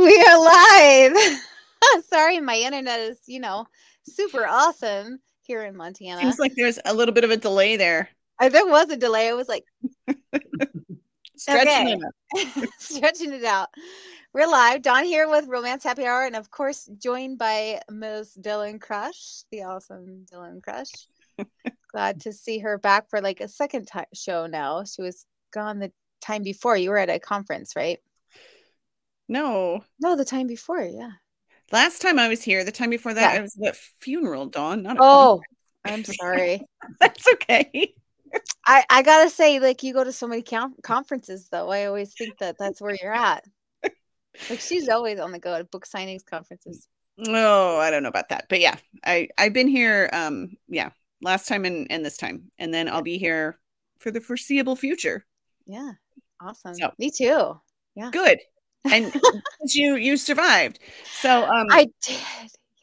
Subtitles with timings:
[0.00, 1.42] We are live.
[2.08, 3.66] Sorry, my internet is, you know,
[4.04, 6.22] super awesome here in Montana.
[6.22, 8.08] Seems like there's a little bit of a delay there.
[8.40, 9.28] Uh, there was a delay.
[9.28, 9.66] I was like
[11.36, 12.68] Stretching it out.
[12.78, 13.68] stretching it out.
[14.32, 14.80] We're live.
[14.80, 18.38] Dawn here with Romance Happy Hour, and of course, joined by Ms.
[18.40, 20.92] Dylann Crush, the awesome Dylann Crush.
[21.92, 24.82] Glad to see her back for like a second time show now.
[24.84, 25.92] She was gone the
[26.22, 26.78] time before.
[26.78, 27.98] You were at a conference, right?
[29.30, 29.84] No.
[30.00, 31.12] No, the time before, yeah.
[31.70, 33.38] Last time I was here, the time before that, Yeah.
[33.38, 34.82] I was at a funeral, Dawn.
[34.82, 35.40] Not a Oh,
[35.84, 36.66] I'm sorry.
[37.00, 37.94] that's okay.
[38.66, 41.70] I, I gotta say, like you go to so many con- conferences, though.
[41.70, 43.44] I always think that that's where you're at.
[44.48, 46.86] Like she's always on the go to book signings, conferences.
[47.26, 50.08] Oh, I don't know about that, but yeah, I I've been here.
[50.12, 53.58] Um, yeah, last time and and this time, and then I'll be here
[53.98, 55.26] for the foreseeable future.
[55.66, 55.92] Yeah,
[56.40, 56.74] awesome.
[56.76, 57.60] So- Me too.
[57.96, 58.38] Yeah, good,
[58.84, 59.12] and
[59.66, 60.78] you you survived.
[61.20, 62.20] So um, I did.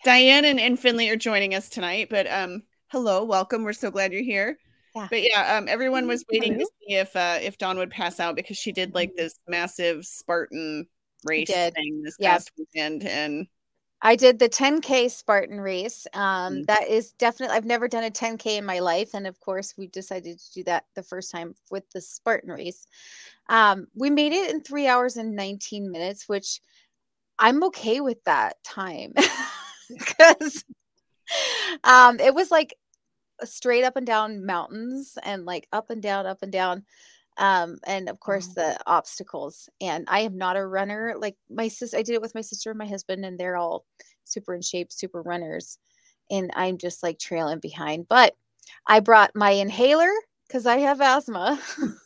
[0.03, 3.63] Diane and, and Finley are joining us tonight, but um, hello, welcome.
[3.63, 4.57] We're so glad you're here.
[4.95, 5.07] Yeah.
[5.09, 8.35] But yeah, um, everyone was waiting to see if uh, if Dawn would pass out
[8.35, 10.87] because she did like this massive Spartan
[11.25, 12.33] race thing this Yeah.
[12.33, 13.47] past weekend, and
[14.01, 16.05] I did the 10K Spartan race.
[16.13, 16.65] Um, Mm.
[16.67, 19.13] That is definitely, I've never done a 10K in my life.
[19.13, 22.87] And of course, we decided to do that the first time with the Spartan race.
[23.49, 26.61] Um, we made it in three hours and 19 minutes, which
[27.39, 29.13] I'm okay with that time
[29.89, 30.63] because
[31.83, 32.75] um, it was like
[33.43, 36.85] straight up and down mountains and like up and down, up and down.
[37.37, 39.69] Um, and of course the obstacles.
[39.79, 41.15] And I am not a runner.
[41.17, 43.85] Like my sister, I did it with my sister and my husband, and they're all
[44.23, 45.77] super in shape, super runners.
[46.29, 48.07] And I'm just like trailing behind.
[48.09, 48.33] But
[48.85, 50.11] I brought my inhaler
[50.47, 51.59] because I have asthma.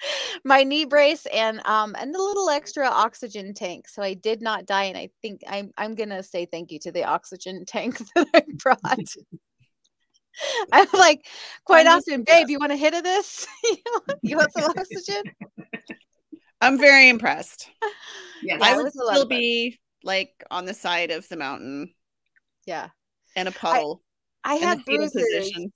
[0.44, 4.66] my knee brace and um and a little extra oxygen tank so i did not
[4.66, 8.28] die and i think i'm i'm gonna say thank you to the oxygen tank that
[8.34, 8.82] i brought
[10.72, 11.26] i'm like
[11.64, 13.46] quite I'm often babe you want a hit of this
[14.22, 15.22] you want- some oxygen
[16.60, 17.70] I'm very impressed.
[18.42, 18.58] Yes.
[18.60, 21.36] Yeah, I it would was a lot still be like on the side of the
[21.36, 21.94] mountain
[22.66, 22.88] yeah
[23.36, 24.02] in a puddle
[24.42, 25.72] i in have bruises position.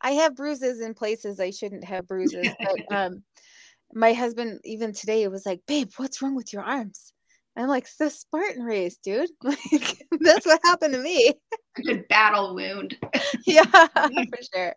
[0.00, 2.48] I have bruises in places I shouldn't have bruises.
[2.60, 3.22] But um,
[3.92, 7.12] my husband even today was like, "Babe, what's wrong with your arms?"
[7.58, 9.30] And I'm like, the Spartan race, dude.
[9.42, 11.34] Like that's what happened to me."
[11.76, 12.96] A good battle wound.
[13.46, 14.76] yeah, for sure.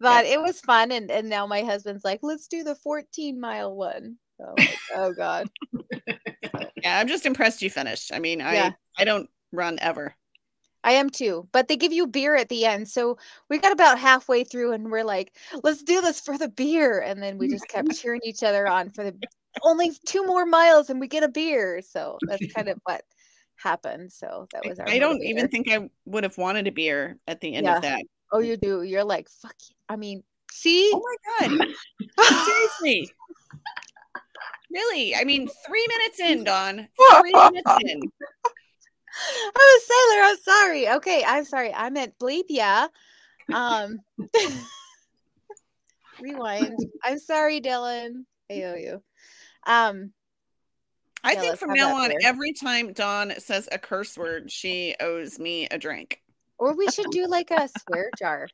[0.00, 3.76] But it was fun, and and now my husband's like, "Let's do the 14 mile
[3.76, 5.50] one." So I'm like, oh God,
[6.82, 8.12] Yeah, I'm just impressed you finished.
[8.12, 8.70] I mean, I Yeah.
[8.98, 10.16] I don't run ever.
[10.82, 11.48] I am too.
[11.52, 13.18] But they give you beer at the end, so
[13.48, 17.22] we got about halfway through, and we're like, "Let's do this for the beer," and
[17.22, 19.14] then we just kept cheering each other on for the
[19.62, 21.82] only two more miles, and we get a beer.
[21.82, 23.02] So that's kind of what
[23.56, 24.12] happened.
[24.12, 24.88] So that was our.
[24.88, 27.76] I don't even think I would have wanted a beer at the end Yeah.
[27.76, 28.02] of that.
[28.32, 28.82] Oh, you do.
[28.82, 30.90] You're like, "Fuck." you." I mean, see.
[30.94, 31.02] Oh
[31.38, 31.68] my god.
[32.44, 33.10] Seriously.
[34.74, 35.14] Really?
[35.14, 36.88] I mean, three minutes in, Dawn.
[37.20, 38.00] Three minutes in.
[39.54, 40.22] I'm a sailor.
[40.22, 40.88] I'm sorry.
[40.92, 41.74] Okay, I'm sorry.
[41.74, 42.44] I meant bleep.
[42.48, 42.86] Yeah.
[43.52, 43.98] Um.
[46.22, 46.78] rewind.
[47.04, 48.24] I'm sorry, Dylann.
[48.50, 49.02] I owe you.
[49.66, 50.12] Um.
[51.24, 55.38] I Yeah, think from now on, every time Dawn says a curse word, she owes
[55.38, 56.20] me a drink.
[56.58, 58.48] Or we should do like a swear jar.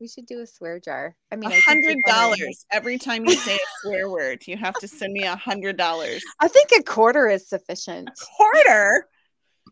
[0.00, 1.14] We should do a swear jar.
[1.30, 4.42] I mean, A hundred take one of- dollars every time you say a swear word.
[4.48, 6.24] You have to send me a hundred dollars.
[6.40, 8.10] I think a quarter is sufficient.
[8.36, 9.06] Quarter.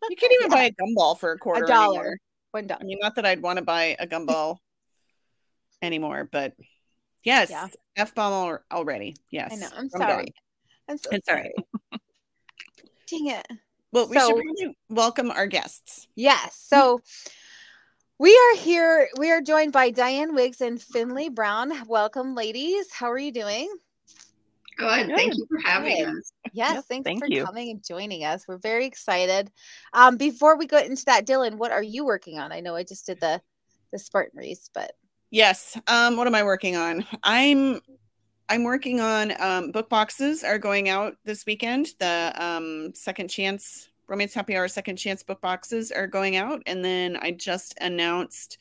[0.08, 1.64] You can't even buy a gumball for a quarter.
[1.64, 1.98] A dollar.
[1.98, 2.16] anymore.
[2.52, 2.80] One dollar.
[2.80, 4.58] I mean, not that I'd want to buy a gumball
[5.82, 6.52] anymore, but
[7.24, 7.66] yes, Yeah.
[7.96, 9.16] f bomb already.
[9.32, 9.68] Yes, I know.
[9.76, 10.32] I'm from sorry.
[10.90, 10.92] Dawn.
[10.92, 11.52] I'm so It's all sorry.
[13.08, 13.46] Dang it.
[13.92, 16.06] Well, we So- should really welcome our guests.
[16.14, 16.56] Yes.
[16.56, 17.00] So
[18.18, 19.08] we are here.
[19.18, 21.86] We are joined by Diane Wiggs and Finley Brown.
[21.88, 22.86] Welcome, ladies.
[22.92, 23.72] How are you doing?
[24.76, 25.08] Good.
[25.14, 26.08] Thank you for having Good.
[26.18, 26.32] us.
[26.52, 27.44] Yes, Yep, thanks thank for you.
[27.44, 28.48] coming and joining us.
[28.48, 29.50] We're very excited.
[29.92, 32.50] Um, before we go into that, Dylann, what are you working on?
[32.50, 33.42] I know I just did the
[33.92, 34.92] the Spartan race, but
[35.32, 35.76] Yes.
[35.88, 37.04] Um, what am I working on?
[37.24, 37.80] I'm
[38.50, 41.94] I'm working on um, book boxes are going out this weekend.
[42.00, 46.84] The um, second chance romance happy hour second chance book boxes are going out, and
[46.84, 48.58] then I just announced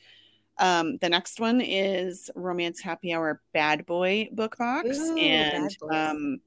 [0.58, 6.40] um, the next one is romance happy hour bad boy book box, Ooh, and um,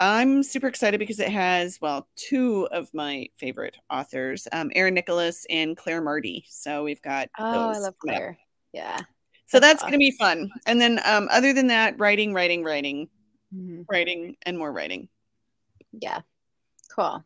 [0.00, 5.44] I'm super excited because it has well two of my favorite authors, um, Erin Nicholas
[5.50, 6.46] and Claire Marti.
[6.48, 7.98] So we've got oh, I love coming up.
[7.98, 8.38] Claire.
[8.72, 9.02] Yeah.
[9.48, 10.50] So That's that's going to be fun.
[10.66, 13.08] And then, um, other than that, writing, writing, writing,
[13.54, 13.86] Mhm.
[13.90, 15.08] writing, and more writing.
[15.92, 16.20] Yeah.
[16.94, 17.24] Cool.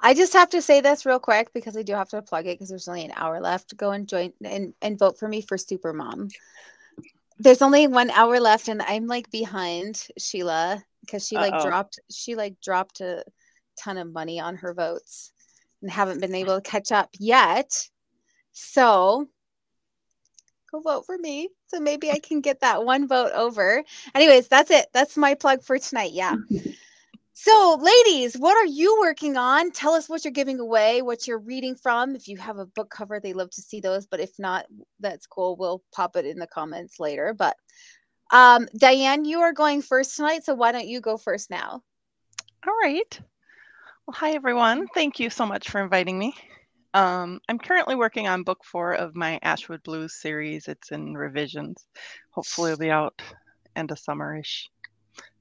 [0.00, 2.54] I just have to say this real quick because I do have to plug it
[2.54, 3.76] because there's only an hour left.
[3.76, 6.28] Go and join and, and vote for me for Super Mom.
[7.38, 11.66] There's only one hour left, and I'm like behind Sheila because she like Uh-oh.
[11.66, 13.24] dropped she like dropped a
[13.76, 15.32] ton of money on her votes
[15.82, 17.88] and haven't been able to catch up yet.
[18.52, 19.28] So
[20.70, 21.48] go vote for me.
[21.66, 23.82] So maybe I can get that one vote over.
[24.14, 24.86] Anyways, that's it.
[24.92, 26.12] That's my plug for tonight.
[26.12, 26.36] Yeah.
[27.42, 29.70] So, ladies, what are you working on?
[29.70, 32.14] Tell us what you're giving away, what you're reading from.
[32.14, 34.04] If you have a book cover, they love to see those.
[34.04, 34.66] But if not,
[34.98, 35.56] that's cool.
[35.56, 37.32] We'll pop it in the comments later.
[37.32, 37.56] But
[38.30, 40.44] um, Diane, you are going first tonight.
[40.44, 41.82] So why don't you go first now?
[42.66, 43.20] All right.
[44.06, 44.86] Well, hi, everyone.
[44.88, 46.34] Thank you so much for inviting me.
[46.94, 50.66] Um, I'm currently working on book four of my Ashwood Blues series.
[50.66, 51.86] It's in revisions.
[52.30, 53.20] Hopefully, it'll be out
[53.76, 54.66] end of summerish.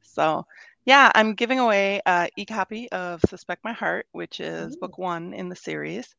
[0.04, 0.46] So,
[0.86, 4.80] yeah, I'm giving away an e copy of Suspect My Heart, which is Ooh.
[4.80, 6.16] book one in the series.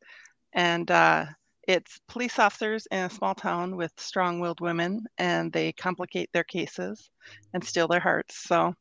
[0.55, 1.27] And uh,
[1.69, 6.45] it's police officers in a small town with strong willed women, and they complicate their
[6.45, 7.11] cases
[7.55, 8.37] and steal their hearts.
[8.49, 8.75] So,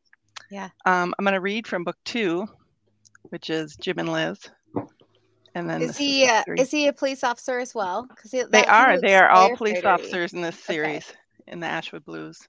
[0.49, 0.69] Yeah.
[0.85, 2.47] um, I'm going to read from book two,
[3.29, 4.49] which is Jim and Liz.
[5.55, 8.05] And then Is he uh, is he a police officer as well?
[8.07, 8.99] Because They are.
[8.99, 10.73] They are all police officers in this Okay.
[10.73, 11.13] series
[11.47, 12.47] in the Ashwood Blues.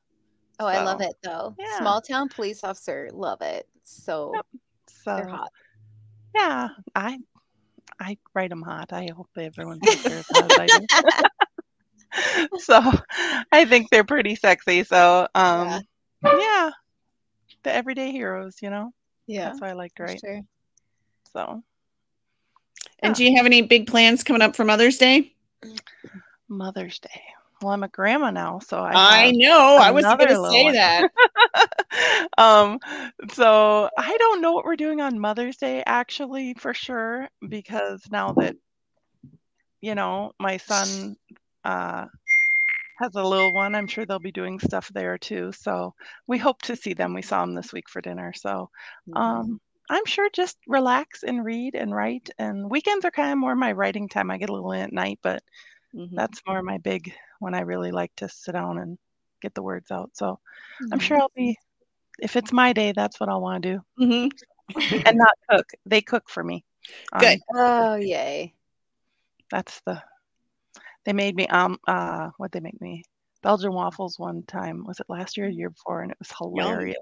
[0.59, 1.55] Oh, I love it though.
[1.59, 1.79] yeah.
[1.79, 3.67] Small town police officer, love it.
[3.83, 4.47] So Yep.
[5.07, 5.49] they're So hot.
[6.35, 7.19] yeah, I
[7.99, 8.93] I write them hot.
[8.93, 10.87] I hope everyone thinks they're as hot as I do.
[12.59, 12.81] so
[13.53, 14.85] I think they're pretty sexy.
[14.85, 15.81] So um,
[16.23, 16.71] yeah.
[17.63, 18.57] the everyday heroes.
[18.61, 18.93] You know,
[19.27, 19.47] Yeah.
[19.47, 20.21] that's why I like to write.
[20.21, 20.41] sure.
[21.33, 21.63] So
[23.03, 25.33] And do you have any big plans coming up for Mother's Day?
[26.49, 27.23] Mother's Day.
[27.63, 29.27] Well, I'm a grandma now, so I.
[29.27, 29.77] I, know.
[29.81, 30.73] I was going to say one.
[30.75, 31.09] that.
[32.39, 32.79] um
[33.33, 38.33] so i don't know what we're doing on mother's day actually for sure because now
[38.33, 38.57] that
[39.81, 41.17] you know my son
[41.65, 42.07] uh
[42.99, 45.93] has a little one i'm sure they'll be doing stuff there too so
[46.27, 48.71] we hope to see them we saw them this week for dinner so
[49.15, 53.55] um i'm sure just relax and read and write and weekends are kind of more
[53.55, 55.43] my writing time i get a little in at night but
[55.95, 56.15] Mhm.
[56.15, 58.97] that's more my big when i really like to sit down and
[59.43, 60.39] get the words out so
[60.93, 61.03] I'm Mhm.
[61.03, 61.59] sure I'll be.
[62.21, 64.31] If it's my day, that's what I'll want to do, Mhm.
[65.07, 65.67] and not cook.
[65.87, 66.65] They cook for me.
[67.13, 67.41] Um, Good.
[67.55, 68.55] Oh yay.
[69.51, 70.03] That's the.
[71.05, 73.03] They made me um uh what they make me
[73.43, 74.85] Belgian waffles one time.
[74.87, 76.03] Was it last year or year before?
[76.03, 76.99] And it was hilarious.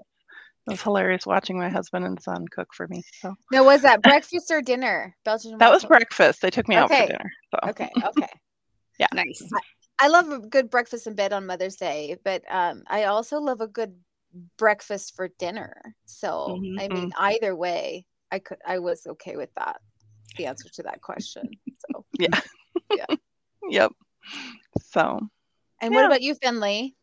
[0.69, 3.03] It was hilarious watching my husband and son cook for me.
[3.21, 5.15] So Now was that breakfast or dinner?
[5.25, 6.41] Belgian that was breakfast.
[6.41, 7.31] They took me out for dinner.
[7.51, 8.29] So Okay, okay.
[8.99, 9.07] Yeah.
[9.13, 9.41] Nice.
[9.99, 13.61] I love a good breakfast in bed on Mother's Day, but um, I also love
[13.61, 13.95] a good
[14.57, 15.95] breakfast for dinner.
[16.05, 16.79] So Mhm.
[16.79, 19.81] I mean, either way, I could I was okay with that.
[20.37, 21.49] The answer to that question.
[21.79, 22.39] So yeah.
[22.93, 23.05] yeah.
[23.69, 23.91] yep.
[24.83, 25.27] So
[25.81, 26.95] and what about you, Finley?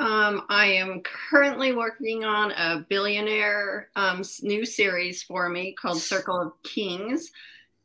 [0.00, 6.40] Um, I am currently working on a billionaire um, new series for me called Circle
[6.40, 7.30] of Kings.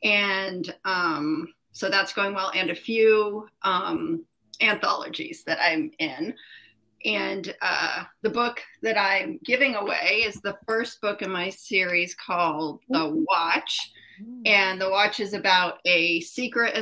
[0.02, 4.24] And um, so that's going well, and a few um,
[4.62, 6.34] anthologies that I'm in.
[7.04, 12.16] And uh, the book that I'm giving away is the first book in my series
[12.16, 13.92] called The Watch.
[14.46, 16.78] And The Watch is about a secret.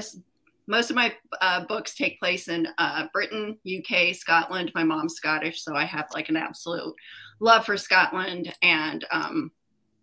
[0.68, 4.72] Most of my uh, books take place in uh, Britain, UK, Scotland.
[4.74, 6.94] My mom's Scottish, so I have like an absolute
[7.40, 8.54] love for Scotland.
[8.62, 9.52] And um,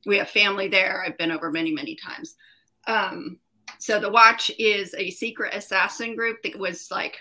[0.07, 1.03] we have family there.
[1.05, 2.37] I've been over many, many times.
[2.87, 3.39] Um,
[3.79, 7.19] so The Watch is a secret assassin group that was like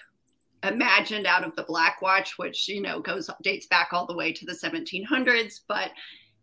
[0.63, 4.33] imagined out of the Black Watch, which you know goes dates back all the way
[4.33, 5.91] to the 1700s, but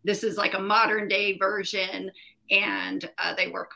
[0.03, 2.09] this is like a modern day version,
[2.49, 3.71] and uh, they work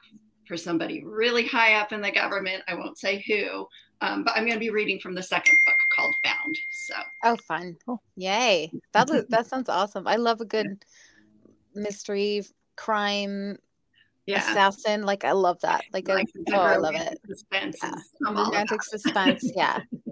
[0.52, 2.62] for somebody really high up in the government.
[2.68, 3.66] I won't say who,
[4.02, 6.58] um, but I'm going to be reading from the second book called Found.
[6.72, 6.94] So
[7.24, 7.78] Oh, fun!
[7.86, 8.02] Cool.
[8.18, 8.70] Yay!
[8.92, 10.06] That lo- that sounds awesome.
[10.10, 10.84] I love a good
[11.74, 12.44] mystery,
[12.76, 13.60] crime,
[14.26, 15.04] yeah, assassin.
[15.04, 15.86] Like I love that.
[15.94, 17.18] Like, I, like oh, I love it.
[17.26, 17.78] Suspense.
[17.82, 17.96] Yeah.
[17.96, 19.50] is- I'm all about Romantic suspense.
[19.56, 19.80] Yeah.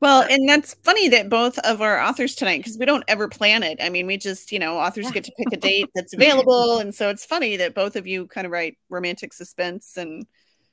[0.00, 3.62] Well, and that's funny that both of our authors tonight, because we don't ever plan
[3.62, 3.78] it.
[3.80, 5.12] I mean, we just, you know, authors Yeah.
[5.12, 6.78] get to pick a date that's available.
[6.78, 10.26] And so it's funny that both of you kind of write romantic suspense and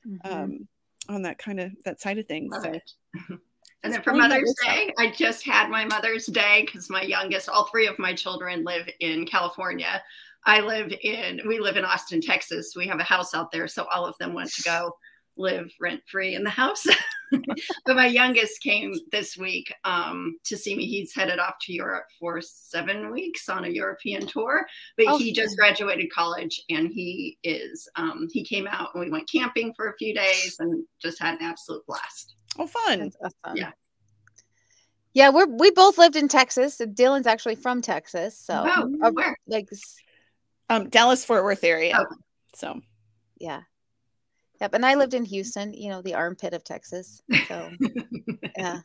[0.06, 0.20] Mhm.
[0.26, 0.68] um,
[1.08, 2.56] on that kind of that side of things.
[2.62, 2.74] So.
[3.84, 4.54] And then for Mother's.
[4.64, 8.64] Day, I just had my Mother's Day because my youngest, all three of my children
[8.64, 10.02] live in California.
[10.46, 12.74] I live in, we live in Austin, Texas.
[12.76, 13.68] We have a house out there.
[13.68, 14.96] So all of them went to go
[15.42, 16.86] live rent free in the house.
[17.86, 20.86] but my youngest came this week um, to see me.
[20.86, 24.66] He's headed off to Europe for seven weeks on a European tour.
[24.98, 29.10] But oh, he just graduated college and he is um, he came out and we
[29.10, 32.36] went camping for a few days and just had an absolute blast.
[32.60, 33.12] Oh, fun!
[33.24, 33.58] Awesome.
[33.58, 33.72] Yeah.
[35.14, 36.80] Yeah, we're we both lived in Texas.
[36.80, 39.38] Dylann's actually from Texas, so oh, where?
[39.46, 39.68] like
[40.70, 41.98] um Dallas Fort Worth area.
[41.98, 42.16] Oh.
[42.56, 42.80] So
[43.38, 43.62] yeah.
[44.62, 44.76] Yep.
[44.76, 47.24] And I lived in Houston, you know, the armpit of Texas.
[47.48, 47.72] So
[48.58, 48.82] yeah.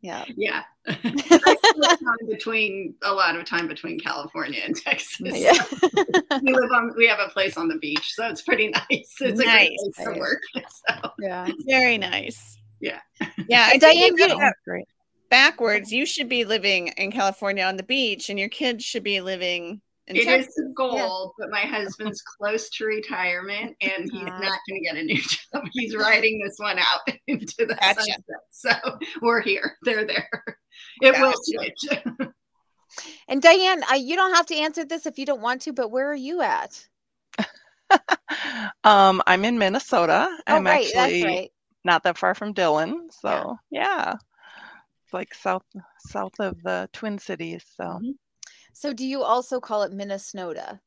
[0.00, 0.24] Yeah.
[0.36, 0.62] Yeah.
[2.28, 5.38] between a lot of time between California and Texas.
[5.38, 5.52] Yeah.
[6.42, 8.84] we live on we have a place on the beach, so it's pretty nice.
[8.90, 9.68] It's a nice.
[9.68, 10.42] great place to work.
[10.54, 11.10] So.
[11.20, 11.48] Yeah.
[11.66, 12.58] Very nice.
[12.80, 12.98] Yeah.
[13.46, 13.68] Yeah.
[13.70, 14.50] I Diane, you know,
[15.30, 15.92] backwards.
[15.92, 19.82] You should be living in California on the beach and your kids should be living
[20.08, 21.44] it Texas, is the goal, yeah.
[21.44, 25.20] but my husband's close to retirement and he's uh, not going to get a new
[25.52, 25.64] job.
[25.72, 28.00] He's riding this one out into the gotcha.
[28.00, 28.24] sunset.
[28.50, 28.70] So
[29.20, 29.76] we're here.
[29.82, 30.28] They're there.
[31.00, 31.22] It gotcha.
[31.22, 32.32] will change.
[33.28, 35.90] and Diane, uh, you don't have to answer this if you don't want to, but
[35.90, 36.86] where are you at?
[38.84, 40.28] um, I'm in Minnesota.
[40.30, 41.52] Oh, I'm right, actually right.
[41.84, 43.12] not that far from Dylann.
[43.20, 43.82] So yeah.
[43.82, 44.14] yeah.
[45.04, 45.64] It's like south
[45.98, 47.64] south of the Twin Cities.
[47.76, 48.10] So mm-hmm.
[48.72, 50.80] So do you also call it Minnesota?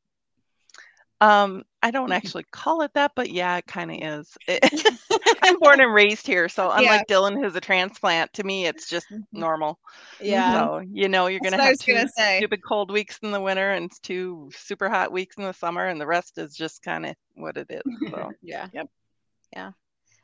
[1.22, 4.38] Um, I don't actually call it that, but yeah, it kind of is.
[5.42, 7.16] I'm born and raised here, so unlike yeah.
[7.16, 9.40] Dylann, who's a transplant, to me it's just mm-hmm.
[9.40, 9.80] normal.
[10.20, 10.54] Yeah.
[10.54, 13.92] So you know, you're gonna have 2 gonna stupid cold weeks in the winter and
[14.02, 17.58] two super hot weeks in the summer, and the rest is just kind of what
[17.58, 17.84] it is.
[18.10, 18.68] So yeah.
[18.74, 18.90] Yep.
[19.54, 19.72] Yeah.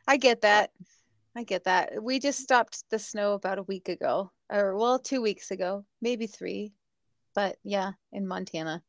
[0.07, 0.71] I get that.
[1.35, 2.03] I get that.
[2.03, 6.27] We just stopped the snow about a week ago, or well, two weeks ago, maybe
[6.27, 6.73] three
[7.35, 8.81] but yeah, in Montana.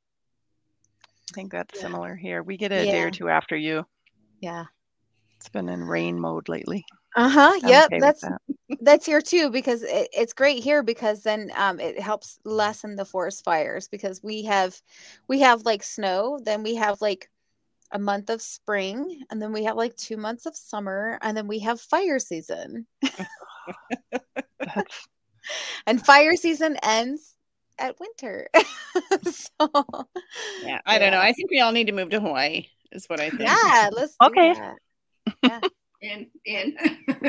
[1.31, 1.83] I think that's yeah.
[1.83, 2.43] similar here.
[2.43, 2.93] We get a yeah.
[2.93, 3.87] day or two after you.
[4.41, 4.65] Yeah.
[5.37, 6.85] It's been in rain mode lately.
[7.17, 7.53] Uh-huh.
[7.65, 7.87] Yep.
[7.87, 8.41] Okay that's that.
[8.81, 13.05] that's here too because it, it's great here because then um it helps lessen the
[13.05, 14.81] forest fires because we have
[15.29, 17.29] we have like snow, then we have like
[17.93, 21.47] a month of spring, and then we have like two months of summer, and then
[21.47, 22.87] we have fire season.
[25.87, 27.37] and fire season ends
[27.79, 28.49] at winter.
[29.23, 29.69] so,
[30.65, 31.21] yeah, I don't know.
[31.21, 32.67] I think we all need to move to Hawaii.
[32.93, 33.43] Is what I think.
[33.43, 34.15] Yeah, let's.
[34.23, 34.55] Okay.
[35.43, 35.61] Yeah.
[36.03, 36.77] in in.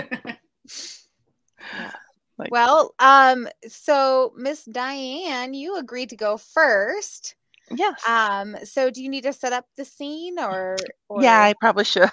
[1.74, 1.92] yeah.
[2.38, 7.36] Like, well, um, so Miss Diane, you agreed to go first.
[7.72, 8.02] Yes.
[8.08, 10.76] Um, so do you need to set up the scene or,
[11.08, 11.22] or...
[11.22, 12.10] Yeah, I probably should.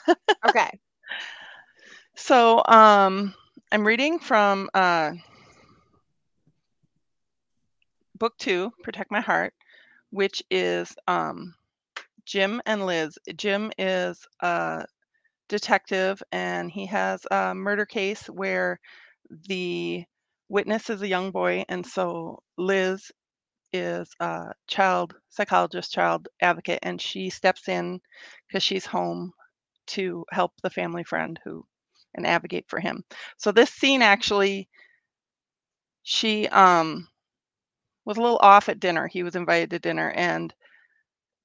[0.48, 0.78] okay.
[2.16, 3.34] So um
[3.72, 5.12] I'm reading from uh
[8.20, 9.54] book two, Protect My Heart,
[10.10, 11.54] which is um,
[12.26, 13.18] Jim and Liz.
[13.36, 14.84] Jim is a
[15.48, 18.80] detective and he has a murder case where
[19.48, 20.04] the
[20.48, 21.64] witness is a young boy.
[21.68, 23.10] And so Liz
[23.72, 28.00] is a child psychologist, child advocate, and she steps in
[28.48, 29.32] because she's home
[29.88, 31.64] to help the family friend who
[32.14, 33.04] and advocate for him.
[33.38, 34.68] So this scene actually
[36.02, 37.08] she um
[38.10, 39.06] was a little off at dinner.
[39.06, 40.52] He was invited to dinner and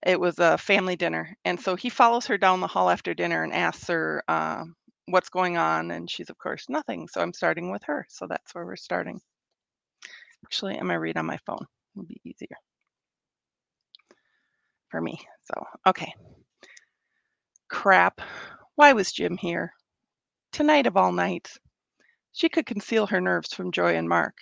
[0.04, 1.38] it was a family dinner.
[1.46, 4.64] And so he follows her down the hall after dinner and asks her uh,
[5.06, 5.92] what's going on.
[5.92, 7.08] And she's, of course, nothing.
[7.08, 8.08] So I'm starting with her.
[8.10, 9.22] So that's where we're starting.
[10.44, 11.68] Actually, I'm going to read on my phone.
[11.96, 12.58] It'll be easier
[14.90, 15.20] for me.
[15.44, 16.16] So, okay.
[17.70, 18.22] Crap.
[18.74, 19.72] Why was Jim here?
[20.52, 21.60] Tonight of all nights.
[22.34, 24.34] She could conceal her nerves from Joy and Mark.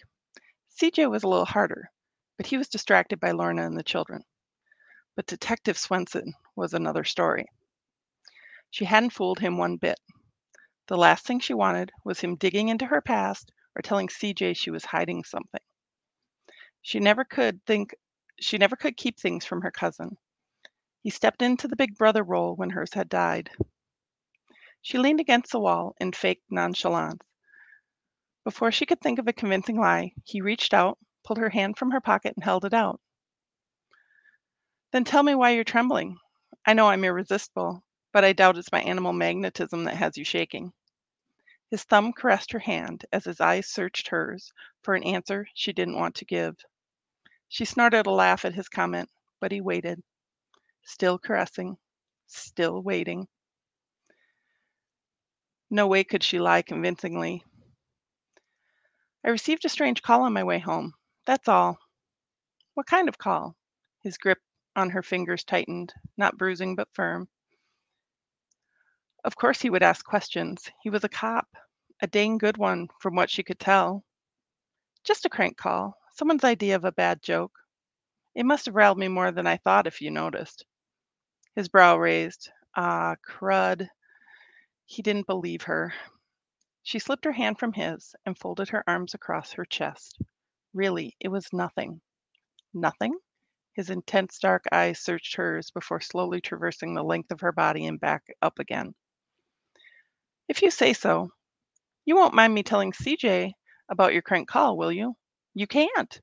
[0.79, 1.89] CJ was a little harder
[2.37, 4.23] but he was distracted by Lorna and the children.
[5.15, 7.45] But Detective Swenson was another story.
[8.69, 9.99] She hadn't fooled him one bit.
[10.87, 14.71] The last thing she wanted was him digging into her past or telling CJ she
[14.71, 15.61] was hiding something.
[16.81, 17.95] She never could think
[18.39, 20.17] she never could keep things from her cousin.
[21.01, 23.51] He stepped into the big brother role when hers had died.
[24.81, 27.21] She leaned against the wall in fake nonchalance.
[28.43, 31.91] Before she could think of a convincing lie, he reached out, pulled her hand from
[31.91, 32.99] her pocket and held it out.
[34.91, 36.17] Then tell me why you're trembling.
[36.65, 40.71] I know I'm irresistible, but I doubt it's my animal magnetism that has you shaking.
[41.71, 44.53] His thumb caressed her hand as his eyes searched hers
[44.83, 46.55] for an answer she didn't want to give.
[47.49, 50.03] She snorted a laugh at his comment, but he waited,
[50.83, 51.77] still caressing,
[52.27, 53.27] still waiting.
[55.69, 57.43] No way could she lie convincingly.
[59.25, 60.93] I received a strange call on my way home.
[61.25, 61.79] That's all.
[62.73, 63.55] What kind of call?
[64.01, 64.39] His grip
[64.75, 67.29] on her fingers tightened, not bruising but firm.
[69.23, 70.69] Of course, he would ask questions.
[70.81, 71.47] He was a cop,
[72.01, 74.03] a dang good one from what she could tell.
[75.05, 77.57] Just a crank call, someone's idea of a bad joke.
[78.35, 80.65] It must have riled me more than I thought, if you noticed.
[81.55, 82.51] His brow raised.
[82.75, 83.87] Ah, crud.
[84.85, 85.93] He didn't believe her.
[86.81, 90.19] She slipped her hand from his and folded her arms across her chest.
[90.73, 92.01] Really, it was nothing.
[92.73, 93.17] Nothing?
[93.73, 97.99] His intense dark eyes searched hers before slowly traversing the length of her body and
[97.99, 98.95] back up again.
[100.47, 101.31] If you say so.
[102.05, 103.53] You won't mind me telling CJ
[103.89, 105.15] about your crank call, will you?
[105.53, 106.21] You can't.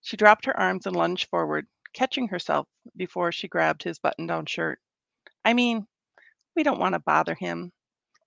[0.00, 4.46] She dropped her arms and lunged forward, catching herself before she grabbed his button down
[4.46, 4.80] shirt.
[5.44, 5.86] I mean,
[6.56, 7.72] we don't want to bother him.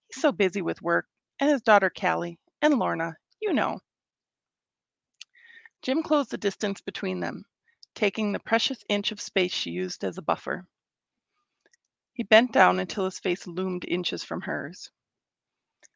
[0.07, 1.07] He's so busy with work,
[1.39, 3.79] and his daughter Callie, and Lorna, you know.
[5.81, 7.45] Jim closed the distance between them,
[7.95, 10.67] taking the precious inch of space she used as a buffer.
[12.13, 14.91] He bent down until his face loomed inches from hers.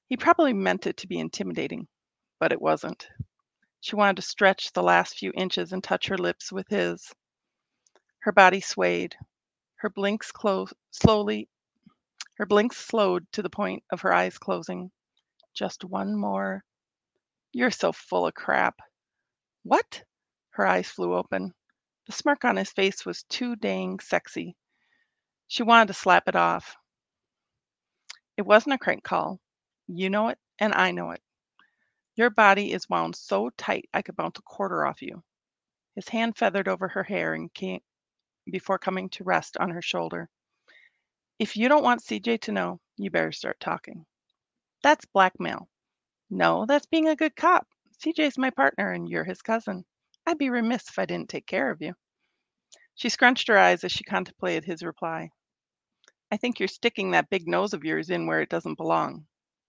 [0.07, 1.87] He probably meant it to be intimidating,
[2.39, 3.07] but it wasn't.
[3.81, 7.13] She wanted to stretch the last few inches and touch her lips with his.
[8.19, 9.15] Her body swayed.
[9.75, 11.47] Her blinks clo- slowly
[12.37, 14.91] her blinks slowed to the point of her eyes closing.
[15.53, 16.63] Just one more.
[17.53, 18.75] You're so full of crap.
[19.65, 20.03] What?
[20.51, 21.51] Her eyes flew open.
[22.05, 24.55] The smirk on his face was too dang sexy.
[25.47, 26.77] She wanted to slap it off.
[28.37, 29.39] It wasn't a crank call.
[29.87, 31.23] You know it, and I know it.
[32.15, 35.23] Your body is wound so tight I could bounce a quarter off you.
[35.95, 37.81] His hand feathered over her hair and came
[38.45, 40.29] before coming to rest on her shoulder.
[41.39, 44.05] If you don't want CJ to know, you better start talking.
[44.83, 45.67] That's blackmail.
[46.29, 47.67] No, that's being a good cop.
[48.03, 49.85] CJ's my partner and you're his cousin.
[50.25, 51.93] I'd be remiss if I didn't take care of you.
[52.95, 55.29] She scrunched her eyes as she contemplated his reply.
[56.31, 59.27] I think you're sticking that big nose of yours in where it doesn't belong.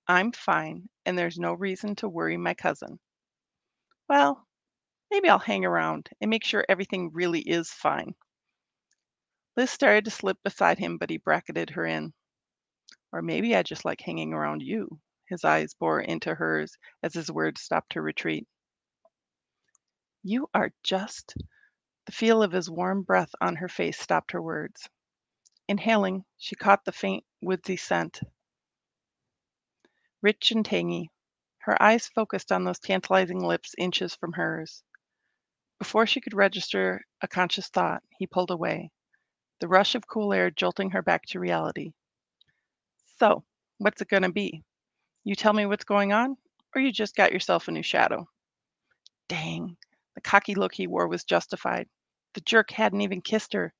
[0.09, 2.99] I'm fine, and there's no reason to worry my cousin.
[4.09, 4.47] Well,
[5.11, 8.15] maybe I'll hang around and make sure everything really is fine.
[9.57, 12.13] Liz started to slip beside him, but he bracketed her in.
[13.13, 15.01] Or maybe I just like hanging around you.
[15.29, 18.47] His eyes bore into hers as his words stopped her retreat.
[20.23, 21.35] You are just.
[22.07, 24.89] The feel of his warm breath on her face stopped her words.
[25.69, 28.21] Inhaling, she caught the faint woodsy scent
[30.27, 31.09] rich and tangy.
[31.59, 34.83] Her eyes focused on those tantalizing lips inches from hers.
[35.79, 38.91] Before she could register a conscious thought, he pulled away,
[39.61, 41.93] the rush of cool air jolting her back to reality.
[43.19, 43.45] So,
[43.79, 44.65] what's it going to be?
[45.27, 46.37] You tell me what's going on,
[46.73, 48.29] or you just got yourself a new shadow?
[49.27, 49.77] Dang,
[50.15, 51.89] the cocky look he wore was justified.
[52.35, 53.75] The jerk hadn't even kissed her.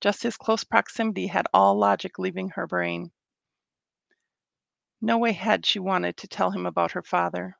[0.00, 3.12] Just his close proximity had all logic leaving her brain.
[5.02, 7.58] No way had she wanted to tell him about her father.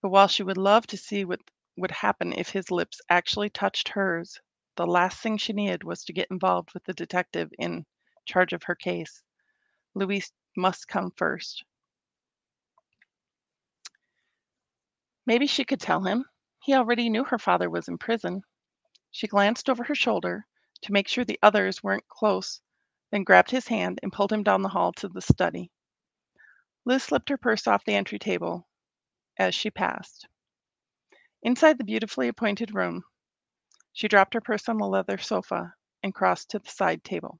[0.00, 1.40] But while she would love to see what
[1.76, 4.40] would happen if his lips actually touched hers,
[4.76, 7.84] the last thing she needed was to get involved with the detective in
[8.24, 9.22] charge of her case.
[9.94, 11.66] Louise must come first.
[15.30, 16.24] Maybe she could tell him.
[16.58, 18.42] He already knew her father was in prison.
[19.12, 20.44] She glanced over her shoulder
[20.82, 22.60] to make sure the others weren't close,
[23.12, 25.70] then grabbed his hand and pulled him down the hall to the study.
[26.84, 28.66] Liz slipped her purse off the entry table
[29.38, 30.26] as she passed.
[31.44, 33.04] Inside the beautifully appointed room,
[33.92, 37.38] she dropped her purse on the leather sofa and crossed to the side table.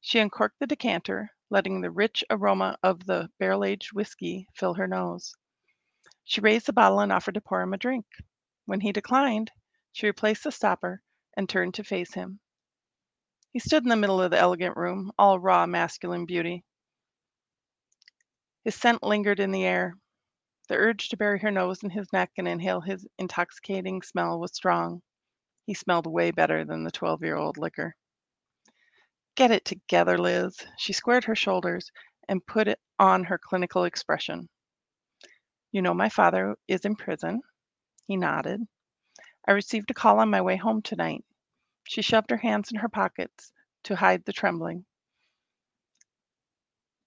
[0.00, 4.88] She uncorked the decanter, letting the rich aroma of the barrel aged whiskey fill her
[4.88, 5.34] nose.
[6.28, 8.04] She raised the bottle and offered to pour him a drink.
[8.64, 9.52] When he declined,
[9.92, 11.00] she replaced the stopper
[11.36, 12.40] and turned to face him.
[13.52, 16.64] He stood in the middle of the elegant room, all raw masculine beauty.
[18.64, 19.94] His scent lingered in the air.
[20.68, 24.52] The urge to bury her nose in his neck and inhale his intoxicating smell was
[24.52, 25.02] strong.
[25.64, 27.94] He smelled way better than the 12 year old liquor.
[29.36, 30.58] Get it together, Liz.
[30.76, 31.92] She squared her shoulders
[32.28, 34.48] and put on her clinical expression.
[35.72, 37.42] You know, my father is in prison.
[38.06, 38.62] He nodded.
[39.46, 41.24] I received a call on my way home tonight.
[41.84, 43.52] She shoved her hands in her pockets
[43.84, 44.84] to hide the trembling.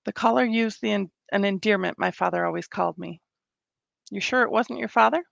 [0.06, 3.22] The caller used the an endearment my father always called me.
[4.10, 5.24] You sure it wasn't your father?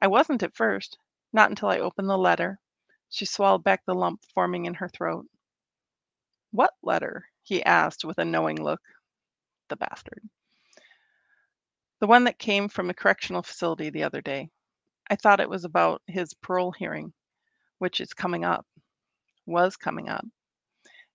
[0.00, 0.98] I wasn't at first,
[1.32, 2.58] not until I opened the letter.
[3.10, 5.26] She swallowed back the lump forming in her throat.
[6.50, 7.28] What letter?
[7.42, 8.82] he asked with a knowing look.
[9.68, 10.28] The bastard.
[12.00, 14.50] The one that came from a correctional facility the other day.
[15.10, 17.12] I thought it was about his parole hearing,
[17.78, 18.66] which is coming up,
[19.46, 20.24] was coming up.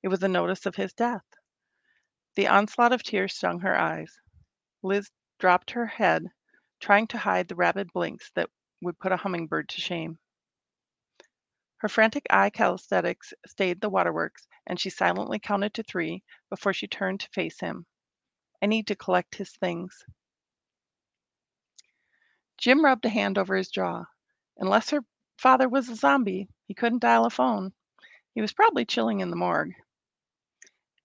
[0.01, 1.23] It was a notice of his death.
[2.35, 4.19] The onslaught of tears stung her eyes.
[4.81, 6.25] Liz dropped her head,
[6.81, 8.49] trying to hide the rapid blinks that
[8.81, 10.19] would put a hummingbird to shame.
[11.77, 16.87] Her frantic eye calisthenics stayed the waterworks, and she silently counted to three before she
[16.87, 17.85] turned to face him.
[18.61, 20.03] I need to collect his things.
[22.57, 24.05] Jim rubbed a hand over his jaw.
[24.57, 25.03] Unless her
[25.37, 27.73] father was a zombie, he couldn't dial a phone.
[28.35, 29.73] He was probably chilling in the morgue.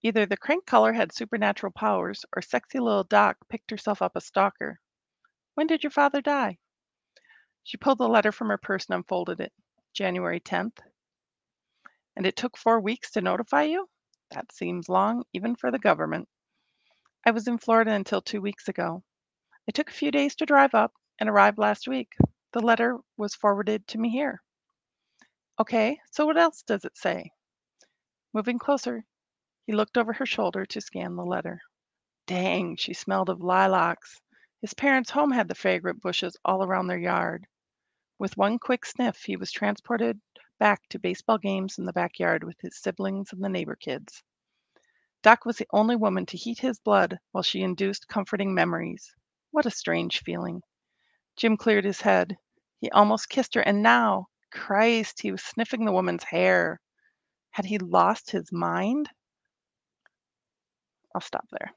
[0.02, 4.20] Either the crank caller had supernatural powers, or sexy little Doc picked herself up a
[4.20, 4.78] stalker.
[5.54, 6.58] When did your father die?
[7.64, 9.52] She pulled the letter from her purse and unfolded it.
[9.94, 10.78] January 10th.
[12.14, 13.88] And it took four weeks to notify you?
[14.30, 16.28] That seems long, even for the government.
[17.24, 19.02] I was in Florida until two weeks ago.
[19.66, 22.16] It took a few days to drive up and arrived last week.
[22.52, 24.42] The letter was forwarded to me here.
[25.60, 27.30] Okay, so what else does it say?
[28.32, 29.04] Moving closer,
[29.66, 31.60] he looked over her shoulder to scan the letter.
[32.26, 34.20] Dang, she smelled of lilacs.
[34.60, 37.46] His parents' home had the fragrant bushes all around their yard.
[38.18, 40.20] With one quick sniff, he was transported
[40.58, 44.22] back to baseball games in the backyard with his siblings and the neighbor kids.
[45.22, 49.14] Doc was the only woman to heat his blood while she induced comforting memories.
[49.50, 50.62] What a strange feeling.
[51.38, 52.36] Jim cleared his head.
[52.80, 56.80] He almost kissed her, and now, Christ, he was sniffing the woman's hair.
[57.50, 59.08] Had he lost his mind?
[61.14, 61.72] I'll stop there.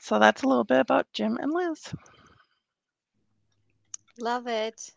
[0.00, 1.92] So that's a little bit about Jim and Liz.
[4.18, 4.90] Love it.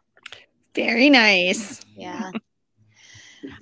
[0.76, 1.82] Very nice.
[1.96, 2.32] Yeah.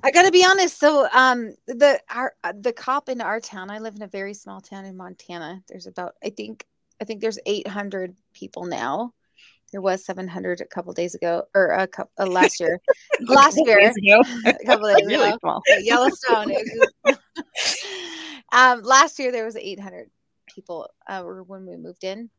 [0.04, 0.80] I got to be honest.
[0.80, 3.70] So, um, the our uh, the cop in our town.
[3.70, 5.64] I live in a very small town in Montana.
[5.68, 6.66] There's about I think
[7.02, 9.14] I think there's 800 people now.
[9.72, 12.80] There was 700 a couple days ago, or a couple uh, last year.
[13.28, 13.80] last year,
[14.46, 15.38] a couple days really ago.
[15.40, 15.64] Small.
[15.80, 16.54] Yellowstone.
[18.52, 20.10] um, last year there was 800
[20.48, 22.30] people uh, when we moved in.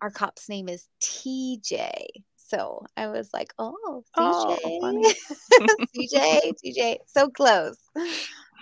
[0.00, 1.90] Our cop's name is TJ.
[2.36, 5.12] So I was like, oh, CJ, oh,
[5.96, 7.78] CJ, CJ, so close.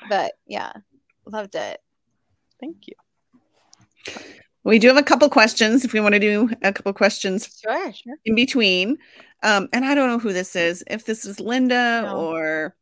[0.08, 0.72] But yeah,
[1.26, 1.80] loved it.
[2.60, 2.94] Thank you.
[4.64, 7.92] We do have a couple questions if we want to do a couple questions sure,
[7.92, 8.16] sure.
[8.24, 8.98] in between.
[9.42, 12.16] Um, and I don't know who this is, if this is Linda no.
[12.16, 12.76] or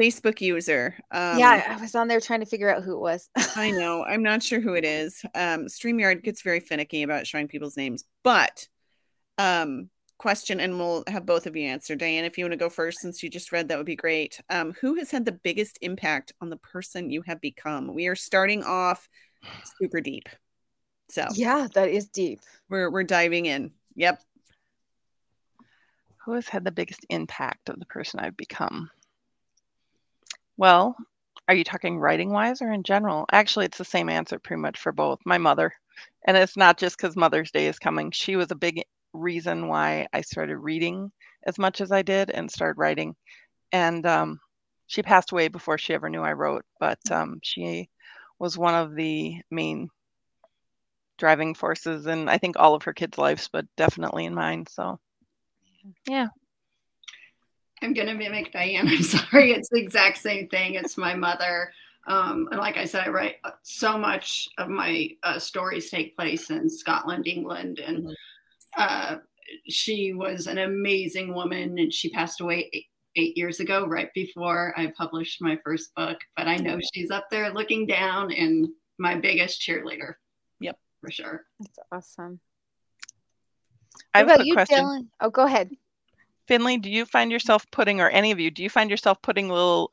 [0.00, 0.96] Facebook user.
[1.10, 3.28] Um, yeah, I was on there trying to figure out who it was.
[3.56, 4.04] I know.
[4.04, 5.22] I'm not sure who it is.
[5.34, 8.66] Um, StreamYard gets very finicky about showing people's names, but
[9.38, 9.88] um,
[10.18, 11.94] question, and we'll have both of you answer.
[11.94, 14.40] Diane, if you want to go first, since you just read, that would be great.
[14.50, 17.94] Um, who has had the biggest impact on the person you have become?
[17.94, 19.08] We are starting off
[19.80, 20.28] super deep.
[21.10, 22.40] So yeah, that is deep.
[22.68, 23.72] We're we're diving in.
[23.96, 24.22] Yep.
[26.24, 28.90] Who has had the biggest impact of the person I've become?
[30.56, 30.96] Well,
[31.48, 33.26] are you talking writing wise or in general?
[33.32, 35.18] Actually, it's the same answer pretty much for both.
[35.24, 35.72] My mother.
[36.26, 38.10] And it's not just because Mother's Day is coming.
[38.10, 41.10] She was a big reason why I started reading
[41.44, 43.16] as much as I did and started writing.
[43.72, 44.40] And um,
[44.86, 47.88] she passed away before she ever knew I wrote, but um, she
[48.38, 49.88] was one of the main
[51.20, 54.66] driving forces in I think all of her kids' lives, but definitely in mine.
[54.66, 54.98] So
[56.08, 56.28] yeah.
[57.82, 58.88] I'm gonna mimic Diane.
[58.88, 59.52] I'm sorry.
[59.52, 60.74] It's the exact same thing.
[60.74, 61.70] It's my mother.
[62.06, 66.16] Um, and like I said, I write uh, so much of my uh, stories take
[66.16, 68.12] place in Scotland, England, and mm-hmm.
[68.76, 69.16] uh,
[69.68, 71.78] she was an amazing woman.
[71.78, 76.18] And she passed away eight, eight, years ago, right before I published my first book.
[76.36, 80.14] But I know she's up there looking down and my biggest cheerleader
[81.00, 81.44] for sure.
[81.58, 82.40] That's awesome.
[84.14, 84.78] I have a you, question.
[84.78, 85.06] Dylann?
[85.20, 85.70] Oh, go ahead.
[86.46, 89.48] Finley, do you find yourself putting, or any of you, do you find yourself putting
[89.48, 89.92] little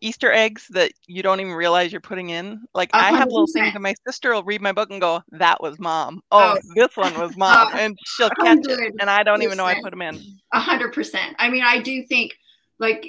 [0.00, 2.64] Easter eggs that you don't even realize you're putting in?
[2.74, 2.98] Like 100%.
[3.00, 5.78] I have little things, and my sister will read my book and go, "That was
[5.78, 6.72] mom." Oh, oh.
[6.74, 8.80] this one was mom, uh, and she'll catch 100%.
[8.80, 10.20] it, and I don't even know I put them in.
[10.52, 11.36] A hundred percent.
[11.38, 12.32] I mean, I do think
[12.78, 13.06] like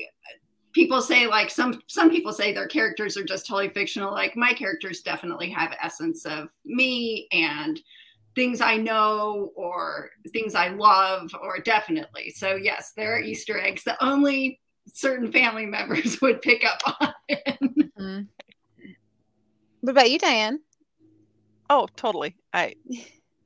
[0.76, 4.12] people say like some some people say their characters are just totally fictional.
[4.12, 7.80] Like my characters definitely have essence of me and
[8.36, 12.30] things i know or things i love or definitely.
[12.32, 14.60] So yes there are easter eggs that only
[14.94, 17.14] certain family members would pick up on.
[17.64, 18.22] Mm-hmm.
[19.80, 20.60] what about you diane?
[21.70, 22.36] Oh totally.
[22.54, 22.76] I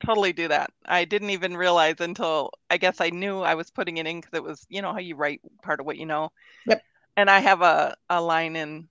[0.04, 0.72] totally do that.
[0.84, 4.34] I didn't even realize until i guess i knew i was putting it in because
[4.34, 6.32] it was you know how you write part of what you know?
[6.66, 6.82] Yep
[7.16, 8.88] and I have a, a line in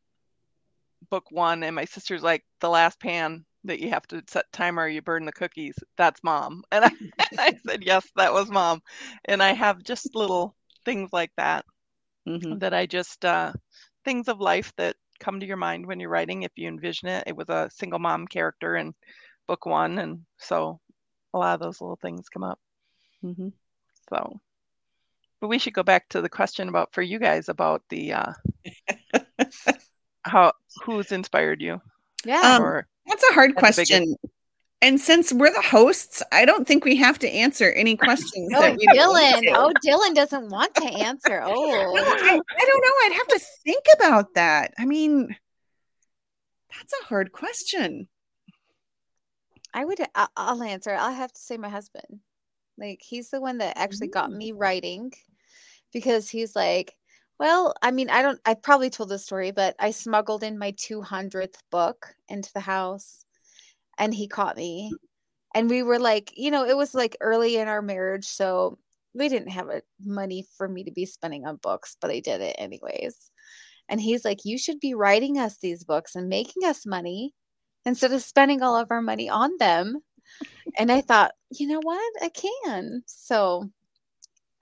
[1.10, 4.88] book one, and my sister's like, the last pan that you have to set timer,
[4.88, 5.76] you burn the cookies.
[5.98, 6.64] That's mom.
[6.72, 6.92] And I,
[7.38, 8.82] I said, yes, that was mom.
[9.26, 10.56] And I have just little
[10.86, 11.66] things like that
[12.28, 12.60] mm-hmm.
[12.60, 13.52] that I just, uh,
[14.06, 17.26] things of life that come to your mind when you're writing if you envision it.
[17.28, 18.94] It was a single mom character in
[19.48, 20.80] book one, and so
[21.34, 22.60] a lot of those little things come up.
[23.24, 23.52] Mhm.
[24.10, 24.40] So,
[25.40, 28.34] but we should go back to the question about for you guys about the uh,
[30.24, 31.82] how who's inspired you
[32.26, 32.42] Yeah.
[32.42, 34.16] Um, or That's a hard That's question.
[34.82, 38.62] And since we're the hosts, I don't think we have to answer any questions oh,
[38.62, 39.54] that we don't Dylann.
[39.54, 41.42] Oh, Dylann doesn't want to answer.
[41.46, 41.98] Oh.
[41.98, 42.96] I, I don't know.
[43.06, 44.74] I'd have to think about that.
[44.78, 45.36] I mean,
[46.70, 48.08] that's a hard question.
[49.74, 50.92] I would I'll answer.
[50.92, 52.22] I'll have to say my husband.
[52.80, 54.38] Like he's the one that actually got Mm.
[54.38, 55.14] me writing
[55.94, 56.96] because he's like,
[57.40, 60.72] well, I mean, I don't I probably told this story, but I smuggled in my
[60.74, 63.26] 200th book into the house
[63.98, 64.94] and he caught me.
[65.56, 68.78] And we were like, you know, it was like early in our marriage, so
[69.14, 72.42] we didn't have a, money for me to be spending on books, but I did
[72.42, 73.32] it anyways.
[73.90, 77.34] And he's like, you should be writing us these books and making us money
[77.86, 80.00] instead of spending all of our money on them.
[80.78, 82.14] And I thought, you know what?
[82.22, 83.04] I can.
[83.06, 83.70] So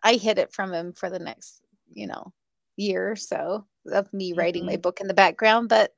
[0.03, 1.62] I hid it from him for the next,
[1.93, 2.34] you know,
[2.75, 5.69] year or so of me writing my book in the background.
[5.69, 5.93] But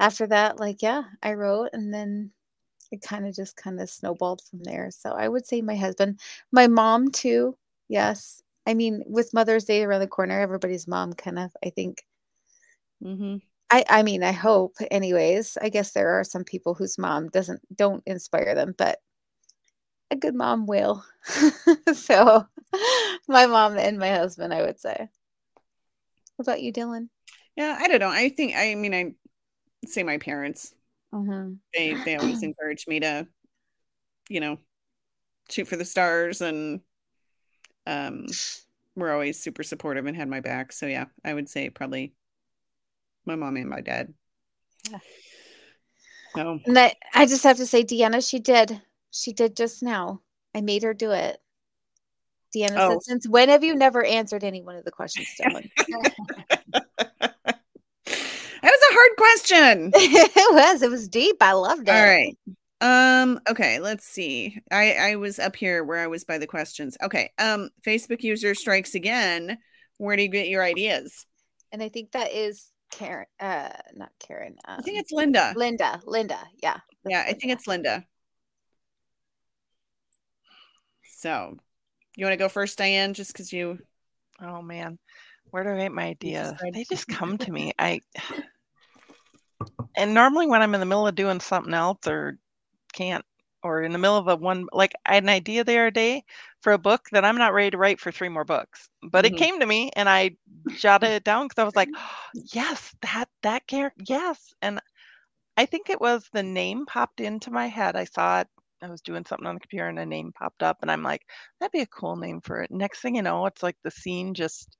[0.00, 2.30] after that, like, yeah, I wrote and then
[2.90, 4.90] it kind of just kind of snowballed from there.
[4.90, 7.56] So I would say my husband, my mom too.
[7.88, 8.42] Yes.
[8.66, 12.04] I mean, with Mother's Day around the corner, everybody's mom kind of, I think,
[13.04, 13.36] Mm-hmm.
[13.72, 15.56] I, I mean, I hope anyways.
[15.60, 18.98] I guess there are some people whose mom doesn't don't inspire them, but
[20.10, 21.02] a good mom will.
[21.94, 22.46] so
[23.28, 25.08] my mom and my husband, I would say.
[26.36, 27.08] What about you, Dylann?
[27.56, 28.10] Yeah, I don't know.
[28.10, 29.14] I think I mean I
[29.86, 30.74] say my parents.
[31.14, 31.54] Mm-hmm.
[31.74, 33.26] They they always encourage me to,
[34.28, 34.58] you know,
[35.48, 36.80] shoot for the stars and
[37.86, 38.26] um
[38.94, 40.72] we're always super supportive and had my back.
[40.72, 42.12] So yeah, I would say probably
[43.24, 44.12] my mom and my dad.
[44.90, 44.98] Yeah.
[46.34, 48.80] So And that I just have to say, Deanna, she did.
[49.10, 50.20] She did just now.
[50.54, 51.38] I made her do it.
[52.54, 52.90] Deanna Oh.
[52.90, 55.70] said, since when have you never answered any one of the questions, Dylann?
[58.04, 59.90] that was a hard question.
[59.94, 60.82] it was.
[60.82, 61.36] It was deep.
[61.40, 61.92] I loved it.
[61.92, 62.36] All right.
[62.80, 64.60] Um, okay, let's see.
[64.70, 66.96] I I was up here where I was by the questions.
[67.02, 67.30] Okay.
[67.38, 69.58] Um, Facebook user strikes again.
[69.98, 71.26] Where do you get your ideas?
[71.70, 73.26] And I think that is Karen.
[73.40, 74.56] Uh, not Karen.
[74.66, 75.52] Um, I think it's Linda.
[75.56, 76.00] Linda.
[76.06, 76.38] Linda.
[76.62, 76.78] Yeah.
[77.04, 78.04] Yeah, I think it's Linda.
[81.02, 81.56] So,
[82.16, 83.14] you want to go first, Diane?
[83.14, 83.78] Just because you.
[84.40, 84.98] oh man,
[85.50, 86.54] where do I get my ideas?
[86.72, 87.72] They just come to me.
[87.78, 88.00] I
[89.96, 92.38] and normally when I'm in the middle of doing something else or
[92.92, 93.24] can't
[93.62, 96.24] or in the middle of a one like I had an idea the other day
[96.62, 98.88] for a book that I'm not ready to write for three more books.
[99.02, 99.26] But Mhm.
[99.26, 100.36] it came to me and I
[100.74, 101.90] jotted it down because I was like,
[102.52, 104.54] yes, that that character, yes.
[104.62, 104.80] And
[105.56, 107.96] I think it was the name popped into my head.
[107.96, 108.48] I saw it.
[108.82, 111.22] I was doing something on the computer and a name popped up, and I'm like,
[111.60, 112.70] that'd be a cool name for it.
[112.70, 114.76] Next thing you know, it's like the scene just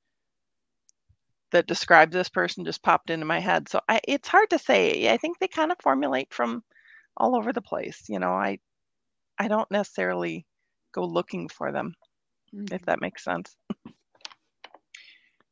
[1.53, 3.69] that describes this person just popped into my head.
[3.69, 5.13] So I, it's hard to say.
[5.13, 6.63] I think they kind of formulate from
[7.17, 8.05] all over the place.
[8.09, 8.59] You know, I
[9.39, 10.47] I don't necessarily
[10.95, 11.95] go looking for them,
[12.55, 12.75] Mm-hmm.
[12.75, 13.57] if that makes sense.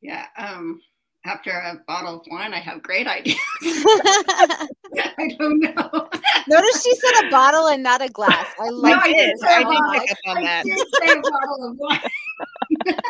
[0.02, 0.26] Yeah.
[0.36, 0.80] Um,
[1.24, 3.36] after a bottle of wine, I have great ideas.
[3.62, 6.08] I don't know.
[6.48, 8.46] Notice she said a bottle and not a glass.
[8.60, 9.14] I like I it.
[9.16, 9.92] did say did bottle.
[10.00, 10.64] pick up on I that.
[10.64, 12.00] did say a bottle of wine.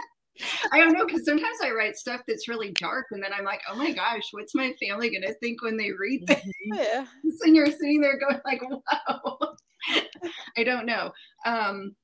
[0.72, 3.61] I don't know because sometimes I write stuff that's really dark, and then I'm like,
[3.70, 6.42] "Oh my gosh, what's my family gonna think when they read this?"
[6.74, 7.04] Yeah.
[7.42, 9.38] and you're sitting there going like, "Wow."
[10.56, 11.12] I don't know.
[11.44, 11.94] Um,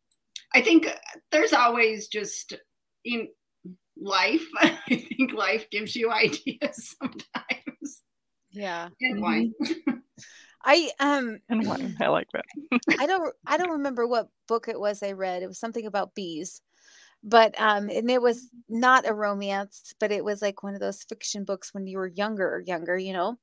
[0.55, 0.89] I think
[1.31, 2.55] there's always just
[3.05, 3.29] in
[3.97, 4.47] life.
[4.57, 8.03] I think life gives you ideas sometimes.
[8.51, 8.89] Yeah.
[9.01, 9.53] And wine.
[10.65, 12.45] I um And wine, I like that.
[12.99, 15.43] I don't I don't remember what book it was I read.
[15.43, 16.61] It was something about bees.
[17.23, 21.05] But um and it was not a romance, but it was like one of those
[21.05, 23.39] fiction books when you were younger or younger, you know.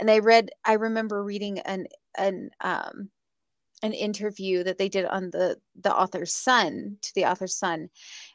[0.00, 1.86] And I read I remember reading an
[2.18, 3.10] an um
[3.82, 7.88] an interview that they did on the the author's son to the author's son.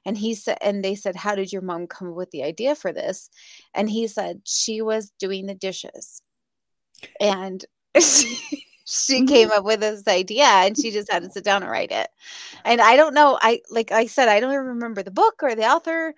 [0.06, 2.76] And he said and they said how did your mom come up with the idea
[2.76, 3.30] for this?
[3.74, 6.22] And he said she was doing the dishes.
[7.20, 7.64] And
[8.00, 11.72] she, she came up with this idea and she just had to sit down and
[11.72, 12.10] write it.
[12.64, 15.66] And i don't know i like i said i don't remember the book or the
[15.66, 16.14] author.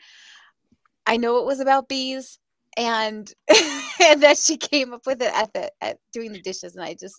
[1.06, 2.40] I know it was about bees
[2.78, 3.34] and
[4.02, 6.94] and that she came up with it at the at doing the dishes and i
[6.94, 7.16] just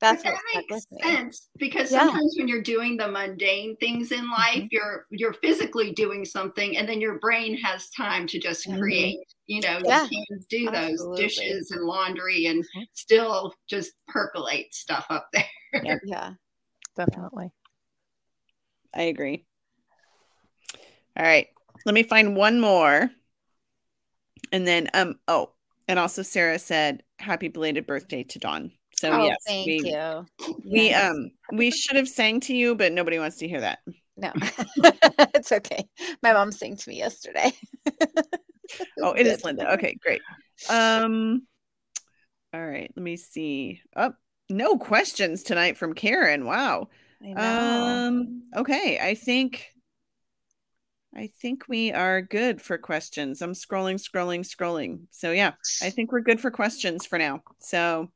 [0.00, 1.98] that's But what that stuck makes me sense because Yeah.
[1.98, 2.08] Mm-hmm.
[2.08, 6.88] sometimes when you're doing the mundane things in life, you're you're physically doing something, and
[6.88, 8.78] then your brain has time to just Mhm.
[8.80, 9.18] create.
[9.46, 11.22] you know, Yeah, you can do those absolutely.
[11.24, 12.86] dishes and laundry and Mhm.
[12.94, 15.44] still just percolate stuff up there.
[15.84, 16.00] Yep.
[16.04, 16.30] Yeah.
[16.96, 17.52] Definitely.
[18.94, 19.44] I agree.
[21.16, 21.48] All right.
[21.84, 23.10] Let me find one more.
[24.50, 25.50] And then um oh,
[25.88, 28.72] and also Sarah said happy belated birthday to Dawn.
[28.94, 30.26] So oh, yes, thank we, you.
[30.64, 31.10] we Yes.
[31.10, 33.80] um we should have sang to you, but nobody wants to hear that.
[34.16, 34.32] no,
[35.34, 35.84] it's okay.
[36.22, 37.52] My mom sang to me yesterday.
[39.02, 39.70] Oh, it is Linda.
[39.74, 40.22] Okay, great.
[40.70, 41.46] Um
[42.54, 43.80] all right, let me see.
[43.96, 44.12] Oh,
[44.48, 46.44] no questions tonight from Karen.
[46.44, 46.88] Wow.
[47.36, 49.72] Um okay, I think
[51.14, 53.42] I think we are good for questions.
[53.42, 55.00] I'm scrolling, scrolling, scrolling.
[55.10, 57.42] So yeah, I think we're good for questions for now.
[57.60, 58.10] So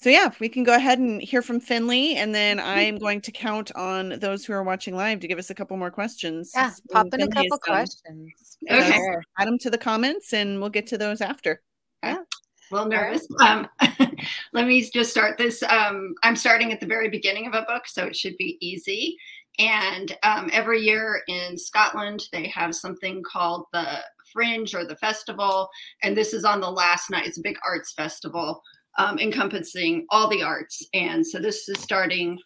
[0.00, 2.68] so yeah, we can go ahead and hear from Finley, and then Mm-hmm.
[2.68, 5.76] I'm going to count on those who are watching live to give us a couple
[5.76, 6.52] more questions.
[6.54, 8.32] yeah, pop in a Finley is couple questions.
[8.66, 8.92] for Okay.
[8.96, 9.22] sure.
[9.38, 11.60] Add them to the comments, and we'll get to those after.
[12.02, 12.16] Yeah.
[12.16, 13.26] A little nervous.
[13.40, 13.68] Um,
[14.54, 15.62] let me just start this.
[15.64, 19.18] Um, I'm starting at the very beginning of a book, so it should be easy.
[19.60, 23.98] And um, every year in Scotland, they have something called the
[24.32, 25.68] Fringe or the Festival.
[26.02, 27.26] And this is on the last night.
[27.26, 28.62] It's a big arts festival
[28.98, 30.86] um, encompassing all the arts.
[30.94, 32.38] And so this is starting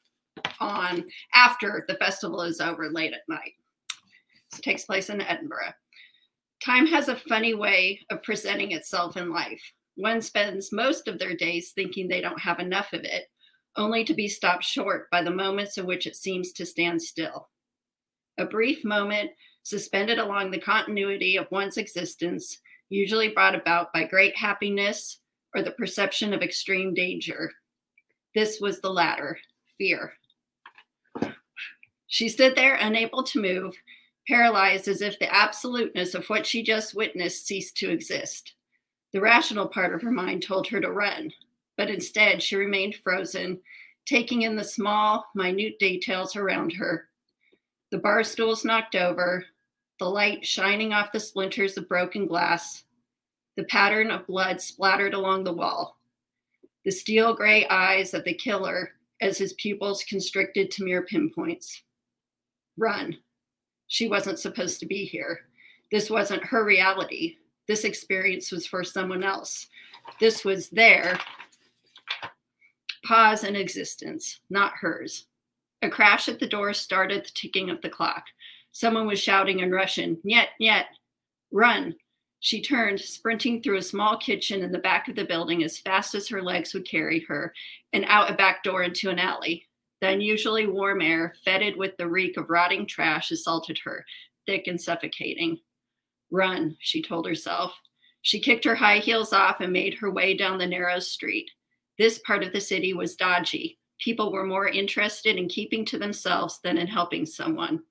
[0.58, 3.52] on after the festival is over late at night.
[4.52, 5.72] So it takes place in Edinburgh.
[6.64, 9.62] Time has a funny way of presenting itself in life.
[9.96, 13.26] One spends most of their days thinking they don't have enough of it,
[13.76, 17.48] only to be stopped short by the moments in which it seems to stand still.
[18.38, 19.30] A brief moment
[19.62, 22.58] suspended along the continuity of one's existence,
[22.88, 25.18] usually brought about by great happiness
[25.54, 27.50] or the perception of extreme danger.
[28.34, 29.38] This was the latter
[29.78, 30.12] fear.
[32.06, 33.74] She stood there, unable to move,
[34.28, 38.54] paralyzed as if the absoluteness of what she just witnessed ceased to exist.
[39.12, 41.32] The rational part of her mind told her to run,
[41.76, 43.60] but instead she remained frozen,
[44.06, 47.08] taking in the small, minute details around her.
[47.90, 49.44] The bar stools knocked over,
[49.98, 52.84] the light shining off the splinters of broken glass,
[53.56, 55.98] the pattern of blood splattered along the wall,
[56.84, 61.82] the steel gray eyes of the killer as his pupils constricted to mere pinpoints.
[62.76, 63.16] Run.
[63.86, 65.40] She wasn't supposed to be here.
[65.92, 67.36] This wasn't her reality.
[67.68, 69.68] This experience was for someone else.
[70.20, 71.18] This was their
[73.04, 75.26] pause in existence, not hers.
[75.82, 78.24] A crash at the door started the ticking of the clock.
[78.72, 80.86] Someone was shouting in Russian, Nyet, nyet,
[81.52, 81.94] run.
[82.40, 86.14] She turned, sprinting through a small kitchen in the back of the building as fast
[86.14, 87.54] as her legs would carry her,
[87.92, 89.66] and out a back door into an alley.
[90.00, 94.04] The unusually warm air, fetid with the reek of rotting trash, assaulted her,
[94.46, 95.58] thick and suffocating.
[96.30, 97.72] Run, she told herself.
[98.22, 101.50] She kicked her high heels off and made her way down the narrow street.
[101.98, 103.78] This part of the city was dodgy.
[103.98, 107.82] People were more interested in keeping to themselves than in helping someone.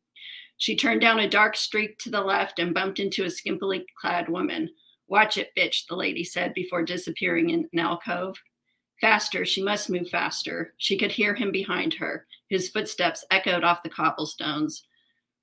[0.58, 4.30] She turned down a dark street to the left and bumped into a skimpily clad
[4.30, 4.70] woman.
[5.08, 8.38] Watch it, bitch, the lady said before disappearing in an alcove.
[9.02, 10.74] Faster, she must move faster.
[10.78, 12.26] She could hear him behind her.
[12.50, 14.86] His footsteps echoed off the cobblestones.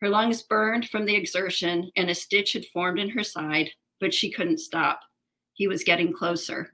[0.00, 3.70] Her lungs burned from the exertion, and a stitch had formed in her side,
[4.00, 5.00] but she couldn't stop.
[5.52, 6.72] He was getting closer.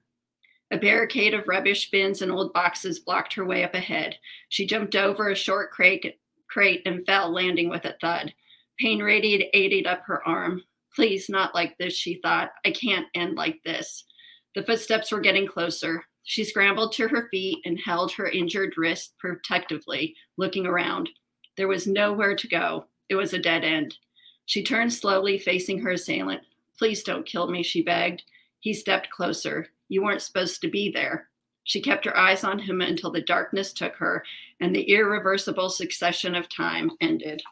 [0.73, 4.19] A barricade of rubbish bins and old boxes blocked her way up ahead.
[4.49, 6.17] She jumped over a short crate,
[6.87, 8.35] and fell, landing with a thud.
[8.79, 10.63] Pain radiated up her arm.
[10.95, 12.51] Please, not like this, she thought.
[12.65, 14.05] I can't end like this.
[14.55, 16.05] The footsteps were getting closer.
[16.25, 21.09] She scrambled to her feet and held her injured wrist protectively, looking around.
[21.57, 22.87] There was nowhere to go.
[23.09, 23.95] It was a dead end.
[24.47, 26.43] She turned slowly, facing her assailant.
[26.79, 28.23] Please don't kill me, she begged.
[28.61, 29.69] He stepped closer.
[29.89, 31.29] You weren't supposed to be there.
[31.65, 34.25] She kept her eyes on him until the darkness took her
[34.61, 37.43] and the irreversible succession of time ended.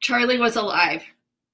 [0.00, 1.02] Charlie was alive.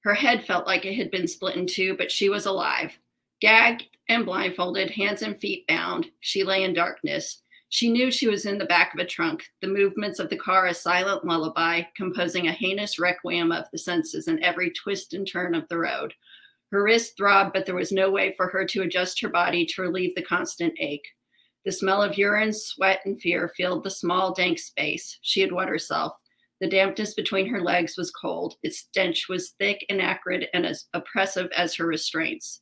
[0.03, 2.97] Her head felt like it had been split in two, but she was alive.
[3.39, 7.41] Gagged and blindfolded, hands and feet bound, she lay in darkness.
[7.69, 10.67] She knew she was in the back of a trunk, the movements of the car
[10.67, 15.55] a silent lullaby, composing a heinous requiem of the senses in every twist and turn
[15.55, 16.13] of the road.
[16.71, 19.81] Her wrist throbbed, but there was no way for her to adjust her body to
[19.81, 21.07] relieve the constant ache.
[21.65, 25.19] The smell of urine, sweat, and fear filled the small, dank space.
[25.21, 26.13] She had wet herself.
[26.61, 28.55] The dampness between her legs was cold.
[28.63, 32.61] Its stench was thick and acrid and as oppressive as her restraints.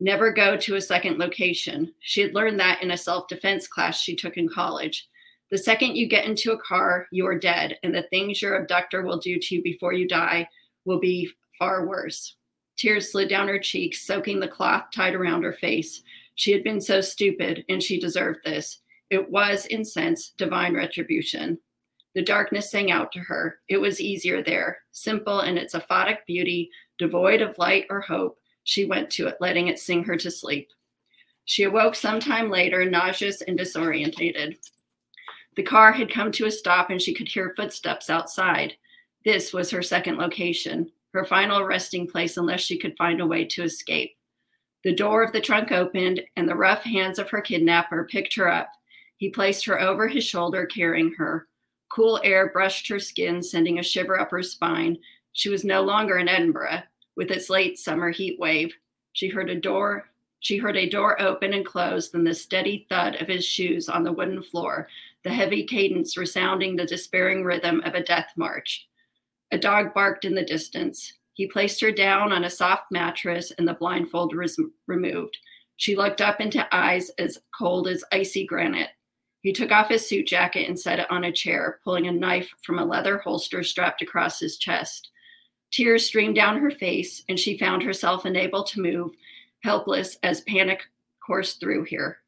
[0.00, 1.94] Never go to a second location.
[2.00, 5.08] She had learned that in a self defense class she took in college.
[5.50, 9.02] The second you get into a car, you are dead, and the things your abductor
[9.02, 10.48] will do to you before you die
[10.84, 12.36] will be far worse.
[12.76, 16.02] Tears slid down her cheeks, soaking the cloth tied around her face.
[16.34, 18.80] She had been so stupid, and she deserved this.
[19.10, 21.58] It was, in sense, divine retribution.
[22.14, 23.58] The darkness sang out to her.
[23.68, 28.38] It was easier there, simple in its aphotic beauty, devoid of light or hope.
[28.64, 30.68] She went to it, letting it sing her to sleep.
[31.44, 34.56] She awoke some time later, nauseous and disorientated.
[35.56, 38.74] The car had come to a stop and she could hear footsteps outside.
[39.24, 43.44] This was her second location, her final resting place unless she could find a way
[43.44, 44.12] to escape.
[44.84, 48.50] The door of the trunk opened and the rough hands of her kidnapper picked her
[48.50, 48.70] up.
[49.16, 51.48] He placed her over his shoulder, carrying her.
[51.90, 54.98] Cool air brushed her skin, sending a shiver up her spine.
[55.32, 56.82] She was no longer in Edinburgh
[57.16, 58.72] with its late summer heat wave.
[59.12, 60.10] She heard a door
[60.40, 64.04] she heard a door open and close, then the steady thud of his shoes on
[64.04, 64.88] the wooden floor,
[65.24, 68.86] the heavy cadence resounding the despairing rhythm of a death march.
[69.52, 71.12] A dog barked in the distance.
[71.34, 75.36] He placed her down on a soft mattress and the blindfold was removed.
[75.76, 78.90] She looked up into eyes as cold as icy granite.
[79.42, 82.50] He took off his suit jacket and set it on a chair, pulling a knife
[82.62, 85.10] from a leather holster strapped across his chest.
[85.70, 89.12] Tears streamed down her face, and she found herself unable to move
[89.62, 90.82] helpless as panic
[91.24, 92.18] coursed through here.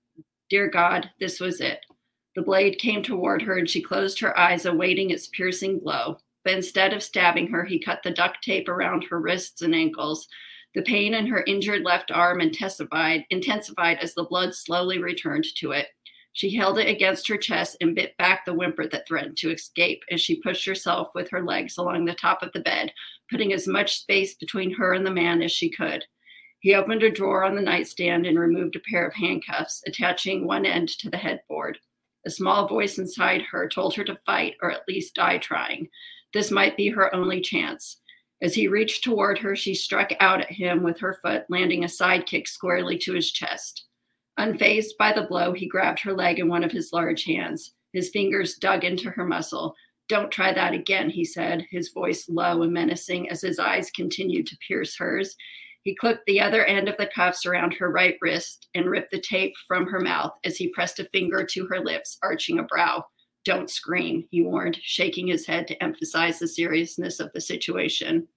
[0.50, 1.84] Dear God, this was it.
[2.36, 6.18] The blade came toward her and she closed her eyes, awaiting its piercing blow.
[6.48, 10.26] But instead of stabbing her, he cut the duct tape around her wrists and ankles.
[10.74, 15.72] The pain in her injured left arm intensified, intensified as the blood slowly returned to
[15.72, 15.88] it.
[16.32, 20.02] She held it against her chest and bit back the whimper that threatened to escape
[20.10, 22.94] as she pushed herself with her legs along the top of the bed,
[23.30, 26.02] putting as much space between her and the man as she could.
[26.60, 30.64] He opened a drawer on the nightstand and removed a pair of handcuffs, attaching one
[30.64, 31.78] end to the headboard.
[32.26, 35.90] A small voice inside her told her to fight or at least die trying.
[36.34, 38.00] This might be her only chance.
[38.40, 41.88] As he reached toward her, she struck out at him with her foot, landing a
[41.88, 43.86] side kick squarely to his chest.
[44.38, 47.74] Unfazed by the blow, he grabbed her leg in one of his large hands.
[47.92, 49.74] His fingers dug into her muscle.
[50.08, 54.46] Don't try that again, he said, his voice low and menacing as his eyes continued
[54.46, 55.34] to pierce hers.
[55.82, 59.20] He clipped the other end of the cuffs around her right wrist and ripped the
[59.20, 63.04] tape from her mouth as he pressed a finger to her lips, arching a brow.
[63.48, 68.28] Don't scream, he warned, shaking his head to emphasize the seriousness of the situation.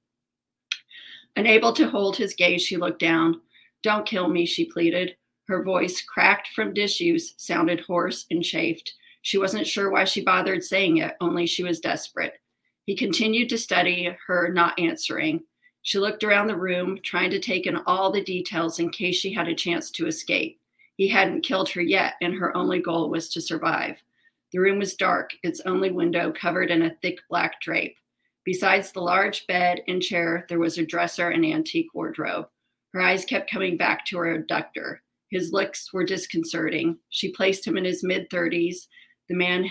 [1.36, 3.42] Unable to hold his gaze, she looked down.
[3.84, 5.18] Don't kill me, she pleaded.
[5.50, 8.94] Her voice, cracked from disuse, sounded hoarse and chafed.
[9.22, 12.36] She wasn't sure why she bothered saying it, only she was desperate.
[12.86, 15.42] He continued to study her, not answering.
[15.82, 19.34] She looked around the room, trying to take in all the details in case she
[19.34, 20.62] had a chance to escape.
[20.96, 24.02] He hadn't killed her yet, and her only goal was to survive.
[24.52, 27.96] The room was dark, its only window covered in a thick black drape.
[28.44, 32.48] Besides the large bed and chair, there was a dresser and antique wardrobe.
[32.94, 35.02] Her eyes kept coming back to her abductor.
[35.30, 36.98] His looks were disconcerting.
[37.10, 38.88] She placed him in his mid 30s.
[39.30, 39.70] The man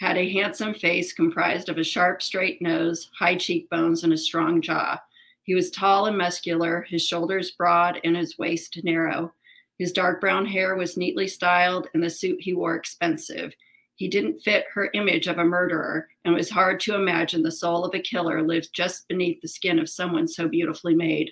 [0.00, 4.60] had a handsome face comprised of a sharp, straight nose, high cheekbones, and a strong
[4.60, 5.00] jaw.
[5.44, 9.32] He was tall and muscular, his shoulders broad and his waist narrow.
[9.78, 13.54] His dark brown hair was neatly styled, and the suit he wore expensive.
[14.02, 17.52] He didn't fit her image of a murderer, and it was hard to imagine the
[17.52, 21.30] soul of a killer lives just beneath the skin of someone so beautifully made.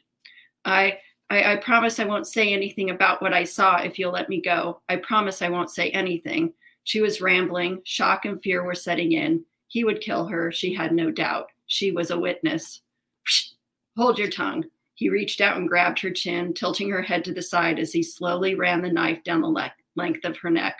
[0.64, 0.98] I,
[1.30, 4.40] I, I promise I won't say anything about what I saw if you'll let me
[4.40, 4.82] go.
[4.88, 6.52] I promise I won't say anything.
[6.84, 7.82] She was rambling.
[7.84, 9.44] Shock and fear were setting in.
[9.66, 11.48] He would kill her, she had no doubt.
[11.66, 12.82] She was a witness.
[13.96, 14.64] Hold your tongue.
[14.94, 18.04] He reached out and grabbed her chin, tilting her head to the side as he
[18.04, 20.76] slowly ran the knife down the le- length of her neck.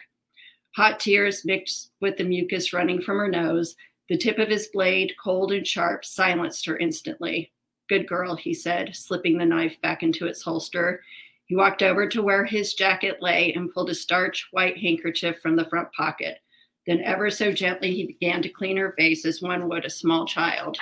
[0.81, 3.77] Hot tears mixed with the mucus running from her nose.
[4.09, 7.53] The tip of his blade, cold and sharp, silenced her instantly.
[7.91, 11.03] Good girl, he said, slipping the knife back into its holster.
[11.45, 15.55] He walked over to where his jacket lay and pulled a starch white handkerchief from
[15.55, 16.39] the front pocket.
[16.87, 20.25] Then, ever so gently, he began to clean her face as one would a small
[20.25, 20.79] child.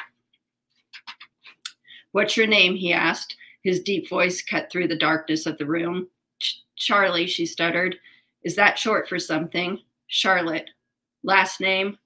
[2.12, 2.76] What's your name?
[2.76, 3.34] he asked.
[3.64, 6.06] His deep voice cut through the darkness of the room.
[6.76, 7.96] Charlie, she stuttered.
[8.44, 9.80] Is that short for something?
[10.08, 10.68] Charlotte.
[11.22, 11.98] Last name?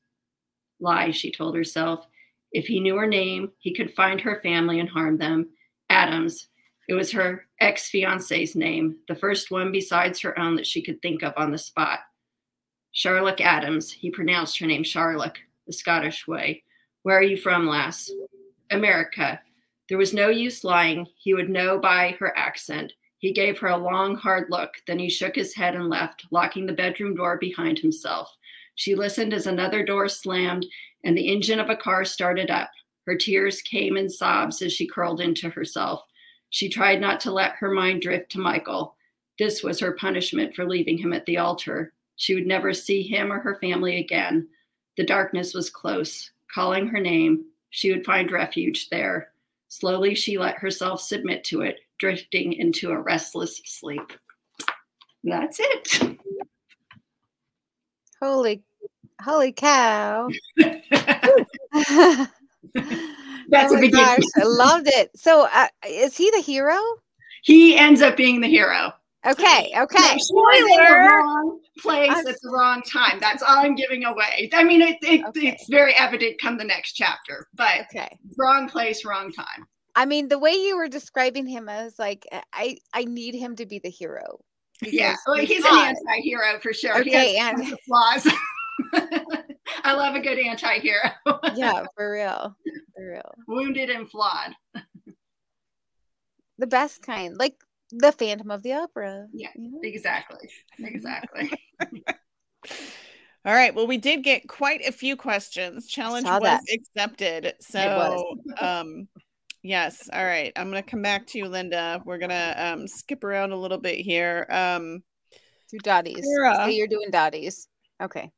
[0.81, 2.07] Lie, she told herself.
[2.53, 5.49] If he knew her name, he could find her family and harm them.
[5.89, 6.49] Adams.
[6.89, 11.01] It was her ex fiance's name, the first one besides her own that she could
[11.01, 12.01] think of on the spot.
[12.91, 13.91] Charlotte Adams.
[13.91, 16.63] He pronounced her name Charlotte, the Scottish way.
[17.03, 18.11] Where are you from, lass?
[18.71, 19.41] America.
[19.89, 21.07] There was no use lying.
[21.17, 22.93] He would know by her accent.
[23.23, 24.75] He gave her a long, hard look.
[24.89, 28.37] Then he shook his head and left, locking the bedroom door behind himself.
[28.75, 30.67] She listened as another door slammed
[31.05, 32.71] and the engine of a car started up.
[33.07, 36.03] Her tears came in sobs as she curled into herself.
[36.51, 38.97] She tried not to let her mind drift to Michael.
[39.39, 41.93] This was her punishment for leaving him at the altar.
[42.17, 44.49] She would never see him or her family again.
[44.97, 47.45] The darkness was close, calling her name.
[47.71, 49.29] She would find refuge there.
[49.69, 51.79] Slowly, she let herself submit to it,
[52.13, 54.13] drifting into a restless sleep.
[55.23, 56.19] That's it.
[58.21, 58.61] Holy,
[59.23, 60.29] holy cow!
[60.57, 62.29] That's
[62.75, 64.19] oh a my gosh, beginning.
[64.37, 65.11] I loved it.
[65.15, 66.77] So, uh, is he the hero?
[67.45, 68.93] He ends up being the hero.
[69.25, 69.99] Okay, okay.
[70.19, 70.99] She was in the Spoiler.
[71.07, 73.19] wrong place I'm- at the wrong time.
[73.21, 74.51] That's all I'm giving away.
[74.53, 75.47] I mean, it, it, Okay.
[75.51, 78.19] it's very evident come the next chapter, but Okay.
[78.37, 79.67] wrong place, wrong time.
[79.95, 83.57] I mean, the way you were describing him, I was like, I, I need him
[83.57, 84.41] to be the hero.
[84.81, 87.03] Yeah, well, he's an anti-hero for sure.
[87.03, 88.27] He Okay, has and- flaws.
[89.85, 91.11] I love a good anti-hero.
[91.55, 92.57] yeah, for real,
[92.97, 93.35] for real.
[93.47, 94.55] Wounded and flawed.
[96.59, 97.55] The best kind, like
[97.91, 99.27] the Phantom of the Opera.
[99.33, 99.81] Yeah, you know?
[99.83, 100.49] Exactly.
[100.79, 101.51] Exactly.
[103.45, 103.75] All right.
[103.75, 105.89] Well, we did get quite a few questions.
[105.89, 106.61] Challenge was that.
[106.73, 107.55] accepted.
[107.61, 109.09] So, um,
[109.63, 110.09] yes.
[110.13, 110.53] All right.
[110.57, 112.03] I'm going to come back to you, Linda.
[112.05, 114.47] We're going to um, skip around a little bit here.
[114.51, 115.03] Um,
[115.71, 116.25] Do Dotties.
[116.25, 116.71] Sarah.
[116.71, 117.69] You're doing Dotties.
[118.03, 118.31] Okay.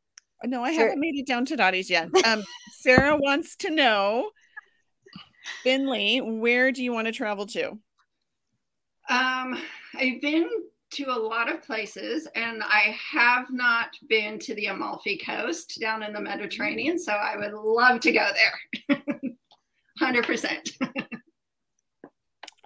[0.45, 2.09] no, I Sarah- haven't made it down to Dottie's yet.
[2.25, 2.43] Um,
[2.81, 4.31] Sarah wants to know,
[5.63, 7.71] Finley, where do you want to travel to?
[9.09, 9.59] Um,
[9.95, 10.49] I've been
[10.93, 16.03] to a lot of places and I have not been to the Amalfi Coast down
[16.03, 18.29] in the Mediterranean, so I would love to go
[18.89, 19.03] there.
[20.01, 20.73] 100%.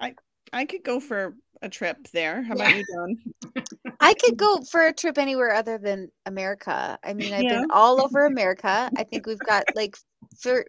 [0.00, 0.14] I
[0.52, 2.42] I could go for a trip there.
[2.42, 2.76] How about Yeah.
[2.76, 3.18] you, Dawn?
[4.00, 6.98] I could go for a trip anywhere other than America.
[7.04, 7.60] I mean, I've Yeah.
[7.60, 8.90] been all over America.
[8.96, 9.96] I think we've got like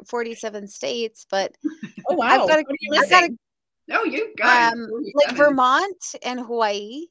[0.07, 1.55] 47 states, but
[2.09, 2.27] Oh, wow.
[2.27, 3.37] I've got a- what are you I've got a-?
[3.87, 7.05] No, you got um, like Vermont and Hawaii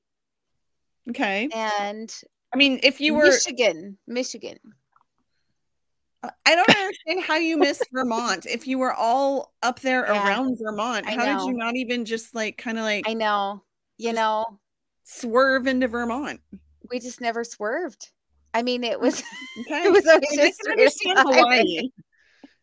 [1.10, 1.48] Okay.
[1.54, 2.14] and
[2.52, 3.98] I mean, if you were, Michigan.
[4.06, 4.58] Michigan.
[6.22, 8.46] I don't understand how you missed Vermont.
[8.46, 10.26] If you were all up there Yeah.
[10.26, 13.62] around Vermont, I how did you not even just like kind of like I know.
[13.98, 14.58] You know,
[15.04, 16.40] swerve into Vermont?
[16.90, 18.10] we just never swerved.
[18.54, 19.22] I mean, it was
[19.60, 19.84] Okay.
[19.84, 21.18] it was always I mean, I just can understand.
[21.18, 21.88] Hawaii.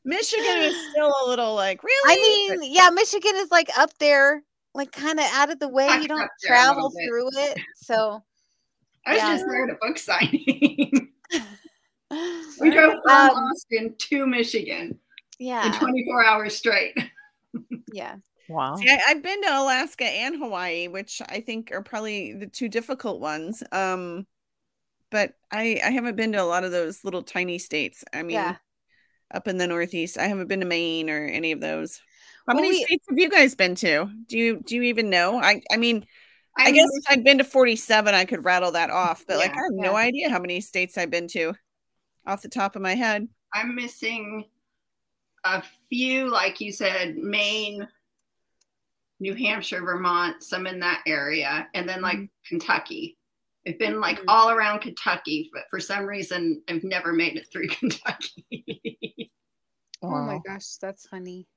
[0.03, 2.51] Michigan is still a little like really.
[2.51, 4.43] I mean, yeah, Michigan is like up there,
[4.73, 5.87] like kind of out of the way.
[5.87, 7.57] Tucked You don't up there a little travel through it.
[7.77, 8.23] So
[9.05, 9.33] I was yeah.
[9.33, 11.11] just there at a book signing.
[12.59, 14.99] we drove from Um, Austin to Michigan
[15.39, 15.65] Yeah.
[15.67, 16.95] in yeah, 24 hours straight.
[17.93, 18.15] yeah.
[18.47, 18.75] Wow.
[18.75, 22.69] See, I, I've been to Alaska and Hawaii, which I think are probably the two
[22.69, 23.63] difficult ones.
[23.71, 24.27] Um,
[25.09, 28.03] but I I haven't been to a lot of those little tiny states.
[28.13, 28.57] I mean, Yeah.
[29.33, 32.01] up in the Northeast, I haven't been to Maine or any of those.
[32.47, 34.09] How Well, many we- states have you guys been to?
[34.27, 35.39] Do you do you even know?
[35.41, 36.05] I I mean,
[36.57, 39.51] I, I'm guess if I'd been to 47, I could rattle that off, but like
[39.51, 39.85] I have yeah.
[39.91, 41.53] no idea how many states I've been to
[42.25, 43.27] off the top of my head.
[43.53, 44.45] I'm missing
[45.43, 47.87] a few, like you said, Maine,
[49.19, 53.17] New Hampshire, Vermont, some in that area, and then like Kentucky.
[53.67, 54.25] I've been like Mhm.
[54.27, 58.45] all around Kentucky, but for some reason I've never made it through Kentucky.
[60.01, 61.47] Oh my gosh, that's funny.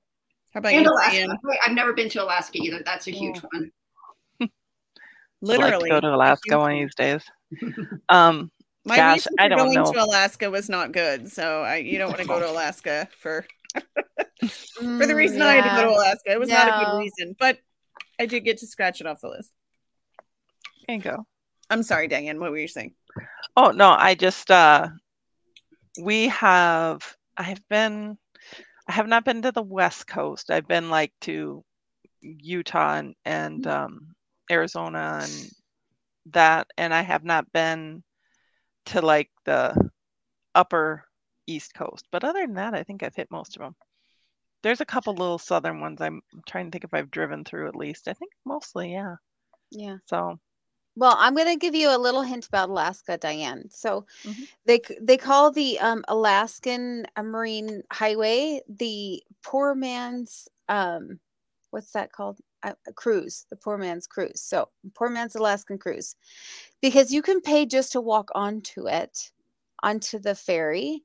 [0.55, 1.17] How about and you, Alaska.
[1.17, 1.39] Diane?
[1.43, 2.81] Wait, I've never been to Alaska either.
[2.83, 3.49] That's a huge Oh.
[3.53, 3.71] one.
[4.41, 4.49] I'd
[5.43, 5.91] like Literally.
[5.91, 7.23] to go to Alaska one of these days.
[8.09, 8.51] Um,
[8.89, 9.93] My Gosh, reason I don't going know.
[9.93, 13.47] to Alaska was not good, so I you don't want to go to Alaska for
[13.75, 15.91] for the Mm, reason I had to go to.
[15.91, 16.33] Alaska.
[16.33, 17.59] It was not a good reason, but
[18.19, 19.53] I did get to scratch it off the list.
[20.87, 21.27] there you go.
[21.69, 22.41] I'm sorry, Diane.
[22.41, 22.95] What were you saying?
[23.57, 24.89] Oh no, I just uh
[26.01, 27.03] we have
[27.37, 28.17] I've been
[28.89, 30.51] I have not been to the west coast.
[30.51, 31.63] I've been like to
[32.23, 34.15] Utah and, and um
[34.51, 35.51] Arizona and
[36.33, 38.03] that and I have not been
[38.89, 39.91] to like the
[40.55, 41.05] upper
[41.47, 42.07] east coast.
[42.11, 43.77] But other than that, I think I've hit most of them.
[44.63, 47.77] There's a couple little southern ones I'm trying to think if I've driven through at
[47.77, 48.09] least.
[48.09, 49.17] I think mostly, yeah.
[49.71, 49.99] Yeah.
[50.07, 50.39] So
[50.97, 53.71] Well, I'm going to give you a little hint about Alaska, Diane.
[53.71, 54.49] So Mhm.
[54.67, 61.21] they they call the um, Alaskan Marine Highway the poor man's um,
[61.71, 62.39] what's that called?
[62.65, 64.41] A, a cruise, the poor man's cruise.
[64.41, 66.17] So poor man's Alaskan cruise,
[66.83, 69.31] because you can pay just to walk onto it,
[69.83, 71.05] onto the ferry,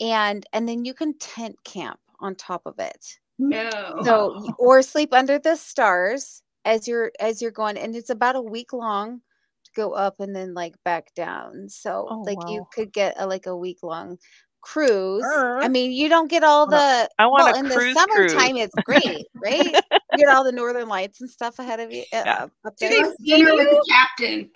[0.00, 4.00] and and then you can tent camp on top of it No.
[4.04, 8.40] so or sleep under the stars as you're as you're going and it's about a
[8.40, 9.20] week long
[9.64, 13.26] to go up and then like back down so Oh, like you could get a
[13.26, 14.18] like a week long
[14.60, 15.24] cruise.
[15.60, 15.68] I Er.
[15.68, 18.56] mean, you don't get all the I want well a in the summertime.
[18.56, 18.64] cruise.
[18.64, 19.82] It's great, right?
[20.12, 22.02] you get all the northern lights and stuff ahead of you.
[22.12, 22.46] Uh, Yeah.
[22.64, 22.90] up Do there.
[22.90, 24.50] they Let's dinner with the captain.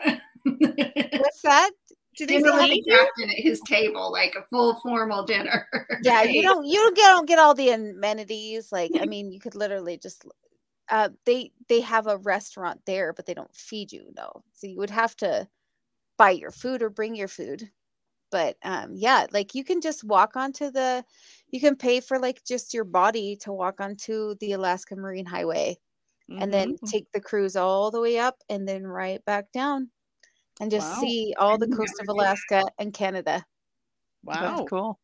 [1.18, 1.70] What's that?
[2.16, 5.66] Do they dinner with the captain at his table, like a full formal dinner.
[6.02, 8.70] Yeah, you don't you don't get don't get all the amenities.
[8.70, 10.24] Like, I mean, you could literally just
[10.90, 14.30] uh they they have a restaurant there, but they don't feed you, no.
[14.52, 15.48] So you would have to
[16.18, 17.70] buy your food or bring your food.
[18.30, 21.04] But um yeah, like you can just walk onto the
[21.50, 25.78] you can pay for like just your body to walk onto the Alaska Marine Highway
[26.28, 26.90] and then Mhm.
[26.90, 29.90] take the cruise all the way up and then right back down
[30.60, 31.00] and just Wow.
[31.00, 32.12] see all the coast of never that.
[32.12, 33.44] Alaska and Canada.
[34.24, 34.40] wow.
[34.40, 34.98] That's cool.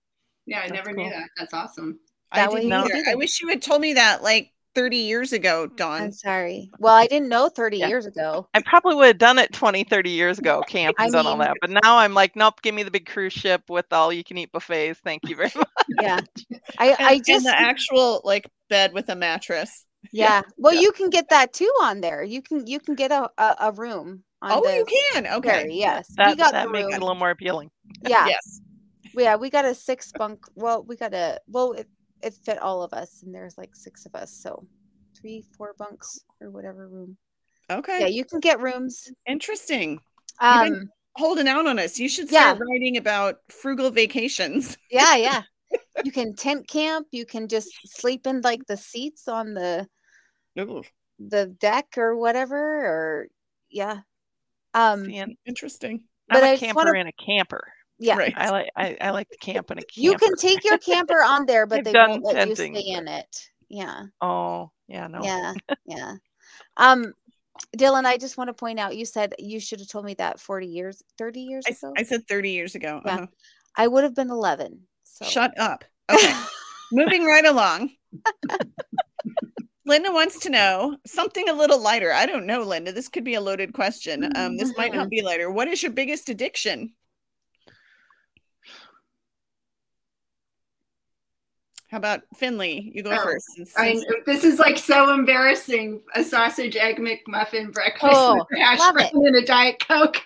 [0.47, 1.05] yeah, I That's never cool.
[1.05, 1.31] knew that.
[1.37, 2.01] That's awesome.
[2.33, 3.05] I That way didn't either.
[3.11, 6.03] I wish you had told me that like 30 years ago, Dawn.
[6.03, 6.71] I'm sorry.
[6.79, 7.89] Well, I didn't know 30 Yeah.
[7.89, 8.49] years ago.
[8.55, 11.37] I probably would have done it 20, 30 years ago, camp I and done all
[11.39, 11.57] that.
[11.61, 14.39] But now I'm like, nope, give me the big cruise ship with all you can
[14.39, 15.01] eat buffets.
[15.05, 15.69] Thank you very much.
[16.01, 16.21] Yeah.
[16.79, 19.85] I, And, I and just, the actual like bed with a mattress.
[20.13, 20.43] yeah.
[20.57, 20.81] Well, Yeah.
[20.81, 22.23] you can get that too on there.
[22.23, 25.27] You can, you can get a, a, a room on Oh, the you can.
[25.27, 25.49] Okay.
[25.49, 26.09] ferry, Yes.
[26.19, 27.71] we got that the makes it a little more appealing.
[28.09, 28.27] Yeah.
[28.27, 28.61] Yes.
[29.15, 29.37] Yeah.
[29.37, 30.47] We got a six bunk.
[30.55, 31.89] Well, we got a, well, it,
[32.23, 34.33] it fit all of us and there's like six of us.
[34.33, 34.67] So
[35.19, 37.17] three, four bunks or whatever room.
[37.71, 38.01] Okay.
[38.01, 38.07] Yeah.
[38.07, 39.09] You can get rooms.
[39.27, 40.01] Interesting.
[40.41, 41.99] Um, Holding out on us.
[41.99, 42.55] You should Yeah.
[42.55, 44.79] start writing about frugal vacations.
[44.91, 45.17] yeah.
[45.17, 45.43] Yeah.
[46.05, 47.07] you can tent camp.
[47.13, 49.87] You can just sleep in like the seats on the,
[50.59, 50.83] Ooh,
[51.19, 53.29] the deck or whatever or
[53.71, 54.01] yeah
[54.75, 55.11] um
[55.47, 56.05] interesting.
[56.29, 57.73] But I'm I a just camper wanna- in a camper.
[58.03, 58.35] Yeah Right.
[58.37, 60.01] I like I, I like the camp and a camper.
[60.01, 63.49] you can take your camper on there but they won't let you stay in it
[63.69, 65.21] yeah Oh, yeah, no.
[65.23, 65.55] yeah
[65.87, 66.15] yeah
[66.77, 67.13] um
[67.77, 70.41] dylann i just want to point out you said you should have told me that
[70.41, 73.01] 40 years 30 years I, ago I said 30 years ago.
[73.05, 73.15] Yeah.
[73.15, 73.27] Uh-huh.
[73.77, 75.85] i would have been 11 so Shut up.
[76.13, 76.35] Okay.
[76.91, 77.91] Moving right along.
[79.87, 82.13] Linda wants to know something a little lighter.
[82.13, 82.93] I don't know, Linda.
[82.93, 84.31] This could be a loaded question.
[84.37, 85.51] Um, this might not be lighter.
[85.51, 86.93] What is your biggest addiction?
[91.93, 92.91] How about Finley?
[92.95, 93.47] You go Oh, first.
[93.55, 96.01] since- I, this is like so embarrassing.
[96.15, 100.17] A sausage egg McMuffin breakfast Oh, with hash brown and a diet coke.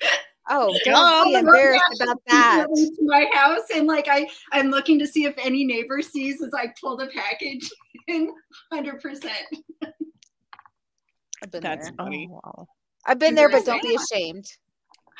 [0.48, 4.06] oh Yeah, don't be embarrassed gosh, about it's that coming To my house, and like
[4.08, 7.68] I, I'm looking to see if any neighbor sees as I pull the package
[8.06, 8.32] in.
[8.72, 9.32] Hundred percent.
[11.42, 12.28] i've been That's there funny.
[12.30, 12.66] Oh, wow.
[13.06, 14.46] i've been there but don't be ashamed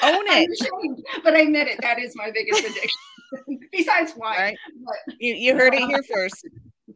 [0.02, 0.50] Own I'm it.
[0.60, 1.80] ashamed, but I admit it.
[1.80, 2.90] That is my biggest addiction.
[3.72, 4.38] Besides wine.
[4.38, 4.56] Right.
[4.84, 6.46] But You, you heard it here first.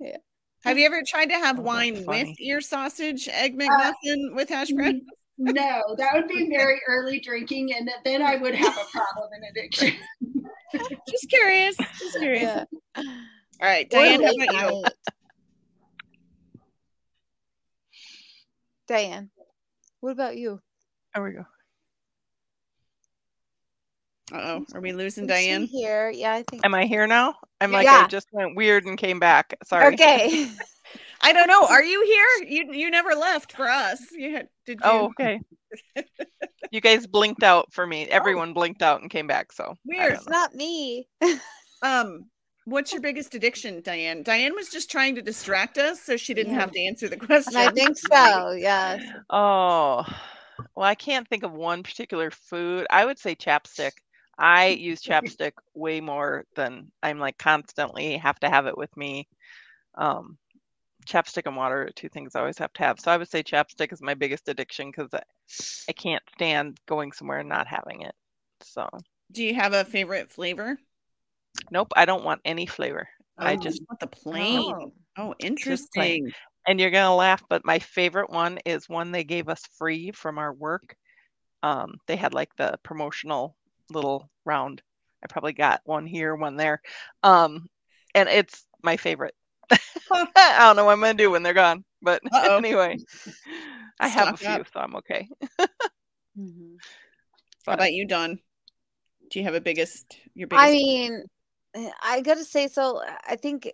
[0.00, 0.16] Yeah.
[0.64, 2.36] Have you ever tried to have Oh, wine with funny.
[2.38, 5.00] your sausage egg uh, McMuffin with hash brown?
[5.38, 9.44] no, that would be very early drinking, and then I would have a problem and
[9.50, 9.92] addiction.
[11.08, 11.76] Just curious.
[11.98, 12.42] Just curious.
[12.42, 12.64] yeah
[12.96, 13.04] All
[13.62, 14.84] right, Diane, how about you?
[18.86, 19.30] diane
[20.00, 20.60] what about you
[21.14, 21.44] There we go.
[24.32, 25.64] Uh oh, are we losing Is Diane?
[25.64, 27.34] here yeah i think Am I here now?
[27.60, 28.02] I'm like Yeah.
[28.04, 29.54] I just went weird and came back.
[29.64, 29.94] Sorry.
[29.94, 30.48] okay
[31.22, 31.66] I don't know.
[31.66, 32.48] Are you here?
[32.48, 34.00] You you never left for us.
[34.10, 34.90] You had, did you?
[34.90, 35.38] Oh, okay.
[36.70, 38.06] you guys blinked out for me.
[38.08, 39.52] Everyone blinked out and came back.
[39.52, 40.08] So I Weird.
[40.08, 41.08] don't It's not me.
[41.82, 42.24] Um,
[42.64, 44.22] what's your biggest addiction, Diane?
[44.22, 46.60] Diane was just trying to distract us, so she didn't Yeah.
[46.60, 47.56] have to answer the question.
[47.56, 48.50] I think so.
[48.52, 49.02] Yes.
[49.30, 50.04] Oh,
[50.74, 52.86] well, I can't think of one particular food.
[52.90, 53.92] I would say chapstick.
[54.40, 59.28] I use chapstick way more than I'm like constantly have to have it with me.
[59.96, 60.38] Um,
[61.06, 63.00] chapstick and water are two things I always have to have.
[63.00, 65.22] So I would say chapstick is my biggest addiction because I,
[65.88, 68.14] I can't stand going somewhere and not having it.
[68.62, 68.88] So
[69.32, 70.78] Do you have a favorite flavor?
[71.70, 73.08] nope, I don't want any flavor.
[73.38, 74.74] I Oh, just want the plain.
[74.74, 74.92] Oh.
[75.16, 76.32] Oh, interesting.
[76.66, 80.38] and you're gonna laugh, but my favorite one is one they gave us free from
[80.38, 80.94] our work.
[81.62, 83.56] Um, they had like the promotional
[83.90, 84.82] little round.
[85.22, 86.80] I probably got one here, one there.
[87.22, 87.68] Um,
[88.14, 89.34] and it's my favorite.
[89.70, 92.56] I don't know what I'm gonna do when they're gone, but Uh-oh.
[92.56, 92.96] anyway,
[94.00, 94.66] I have a few, up.
[94.72, 95.28] so I'm okay.
[95.60, 96.74] mm-hmm.
[97.66, 98.38] How about you, Dawn?
[99.30, 101.24] Do you have a biggest your biggest I mean,
[102.02, 103.70] I gotta say, so I think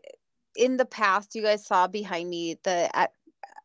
[0.54, 3.12] in the past, you guys saw behind me the at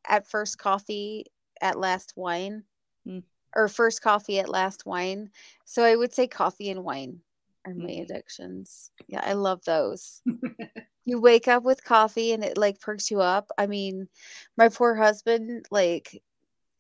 [0.08, 1.26] at first coffee
[1.62, 2.64] at last wine,
[3.08, 3.24] Mm.
[3.56, 5.30] Or first coffee at last wine.
[5.66, 7.22] So I would say coffee and wine
[7.66, 8.04] are my Mhm.
[8.04, 8.92] addictions.
[9.08, 10.22] Yeah, I love those.
[11.06, 13.50] you wake up with coffee and it like perks you up.
[13.58, 14.08] I mean,
[14.58, 16.22] my poor husband, like,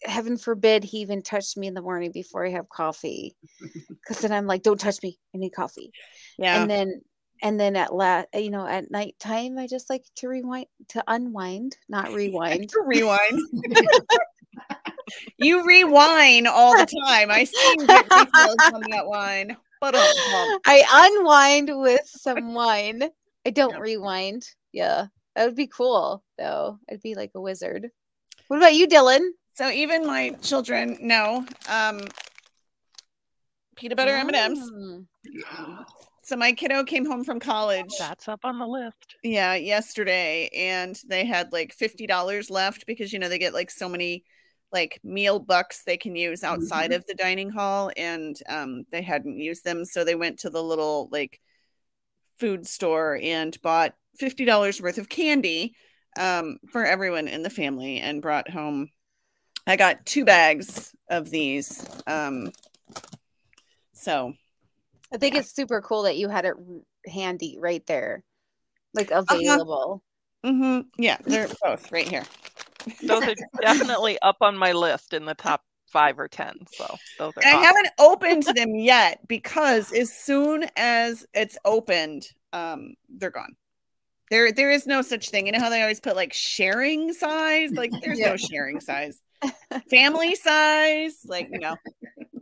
[0.03, 3.35] heaven forbid he even touched me in the morning before I have coffee.
[4.01, 5.19] Because then I'm like, don't touch me.
[5.35, 5.91] I need coffee.
[6.39, 6.59] yeah.
[6.61, 7.01] And then
[7.43, 11.77] and then at last, you know, at nighttime, I just like to rewind, to unwind,
[11.89, 12.69] not rewind.
[12.69, 13.39] To rewind.
[15.37, 17.31] you rewind all the time.
[17.31, 19.57] I see you get refills on that wine.
[19.79, 23.09] But I unwind with some wine.
[23.45, 23.79] I don't yeah.
[23.79, 24.47] rewind.
[24.71, 26.77] Yeah, that would be cool, though.
[26.89, 27.89] I'd be like a wizard.
[28.47, 29.27] What about you, Dylann?
[29.55, 32.01] So even my children know um,
[33.75, 34.71] peanut butter M and M's.
[36.23, 37.89] So my kiddo came home from college.
[37.97, 39.15] That's up on the list.
[39.23, 43.71] Yeah, yesterday, and they had like fifty dollars left because you know they get like
[43.71, 44.23] so many
[44.71, 46.97] like meal bucks they can use outside mm-hmm.
[46.97, 50.63] of the dining hall, and um, they hadn't used them, so they went to the
[50.63, 51.39] little like
[52.39, 55.75] food store and bought fifty dollars worth of candy
[56.17, 58.89] um, for everyone in the family, and brought home.
[59.67, 61.85] I got two bags of these.
[62.07, 62.51] Um,
[63.93, 64.33] so
[65.13, 66.55] I think it's super cool that you had it
[67.05, 68.23] handy right there,
[68.93, 69.25] like uh-huh.
[69.29, 70.03] available.
[70.43, 70.53] Uh-huh.
[70.53, 70.87] Mm-hmm.
[70.97, 72.23] Yeah, they're both right here.
[73.03, 76.55] Those are definitely up on my list in the top five or ten.
[76.73, 77.45] So those are.
[77.45, 83.55] I haven't opened them yet because as soon as it's opened, um, they're gone.
[84.29, 85.45] There, there is no such thing.
[85.45, 87.71] You know how they always put like sharing size?
[87.71, 88.29] Like there's yeah.
[88.29, 89.19] no sharing size.
[89.89, 91.75] Family size, like you know,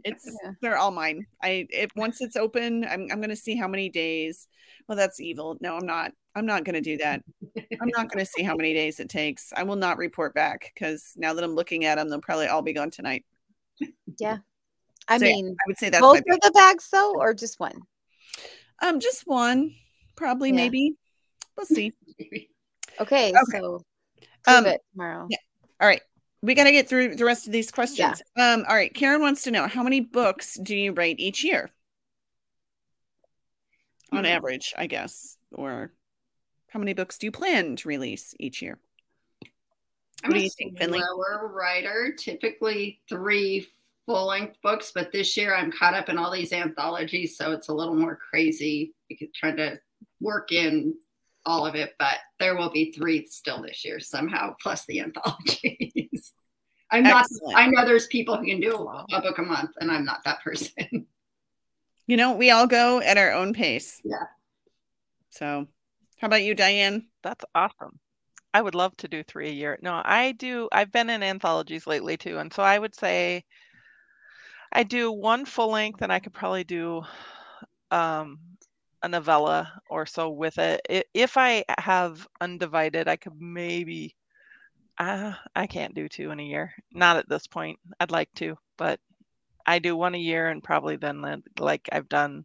[0.03, 0.51] it's yeah.
[0.61, 1.25] they're all mine.
[1.41, 4.47] I if once it's open, I'm I'm gonna see how many days.
[4.87, 5.57] Well, that's evil.
[5.61, 6.11] No, I'm not.
[6.39, 7.23] I'm not gonna do that.
[7.81, 9.53] I'm not gonna see how many days it takes.
[9.55, 12.61] I will not report back because now that I'm looking at them, they'll probably all
[12.61, 13.25] be gone tonight.
[14.17, 14.37] Yeah.
[15.07, 17.59] I so, mean, yeah, I would say that's both of the bags though, or just
[17.59, 17.81] one?
[18.81, 19.73] Um, just one,
[20.15, 20.55] probably, yeah.
[20.55, 20.95] maybe.
[21.57, 21.93] We'll see.
[22.99, 23.81] okay, okay, so
[24.47, 25.27] um, tomorrow.
[25.29, 25.37] Yeah.
[25.81, 26.01] All right
[26.41, 28.21] we got to get through the rest of these questions.
[28.37, 28.53] Yeah.
[28.53, 28.93] Um, all right.
[28.93, 31.69] Karen wants to know how many books do you write each year?
[34.11, 34.25] On mm-hmm.
[34.25, 35.37] average, I guess.
[35.51, 35.91] Or
[36.71, 38.77] how many books do you plan to release each year?
[40.23, 43.67] I'm a slower writer, typically three
[44.05, 47.69] full length books, but this year I'm caught up in all these anthologies, so it's
[47.69, 49.79] a little more crazy because trying to
[50.19, 50.95] work in
[51.45, 56.33] all of it, but there will be three still this year somehow, plus the anthologies.
[56.91, 57.53] I'm Excellent.
[57.53, 57.55] not.
[57.55, 60.41] I know there's people who can do a book a month, and I'm not that
[60.41, 61.07] person.
[62.07, 64.01] You know, we all go at our own pace.
[64.03, 64.15] Yeah.
[65.29, 65.67] So,
[66.19, 67.07] how about you, Diane?
[67.23, 67.99] That's awesome.
[68.53, 69.77] I would love to do three a year.
[69.81, 70.67] No, I do.
[70.71, 73.43] I've been in anthologies lately too, and so I would say
[74.71, 77.03] I do one full length, and I could probably do
[77.91, 78.39] um,
[79.03, 80.81] a novella or so with it.
[81.13, 84.15] If I have undivided, I could maybe.
[84.97, 86.73] Uh, I can't do two in a year.
[86.91, 87.79] Not at this point.
[87.99, 88.99] I'd like to, but
[89.65, 92.43] I do one a year, and probably then like I've done.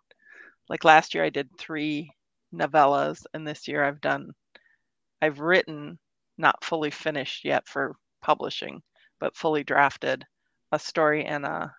[0.68, 2.10] Like last year, I did three
[2.54, 4.32] novellas, and this year I've done.
[5.22, 5.98] I've written,
[6.38, 8.82] not fully finished yet for publishing,
[9.20, 10.24] but fully drafted
[10.72, 11.72] a story and a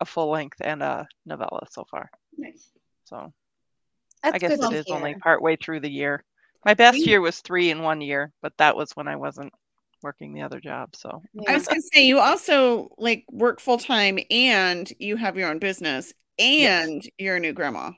[0.00, 2.08] a full length and a novella so far.
[2.36, 2.70] Nice.
[3.04, 3.32] So
[4.22, 4.96] that's I guess it is hear.
[4.96, 6.24] only partway through the year.
[6.64, 9.52] My best year was three in one year, but that was when I wasn't
[10.02, 10.94] working the other job.
[10.94, 11.22] So.
[11.46, 15.58] I was gonna say you also like work full time and you have your own
[15.58, 17.12] business and yes.
[17.18, 17.90] you're a new grandma.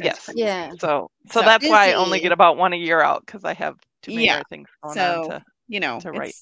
[0.00, 0.36] That's yes.
[0.36, 0.70] Yeah.
[0.72, 1.70] So, so, so that's busy.
[1.70, 4.42] why I only get about one a year out because I have too many yeah.
[4.48, 6.34] things going so, on to you know to write.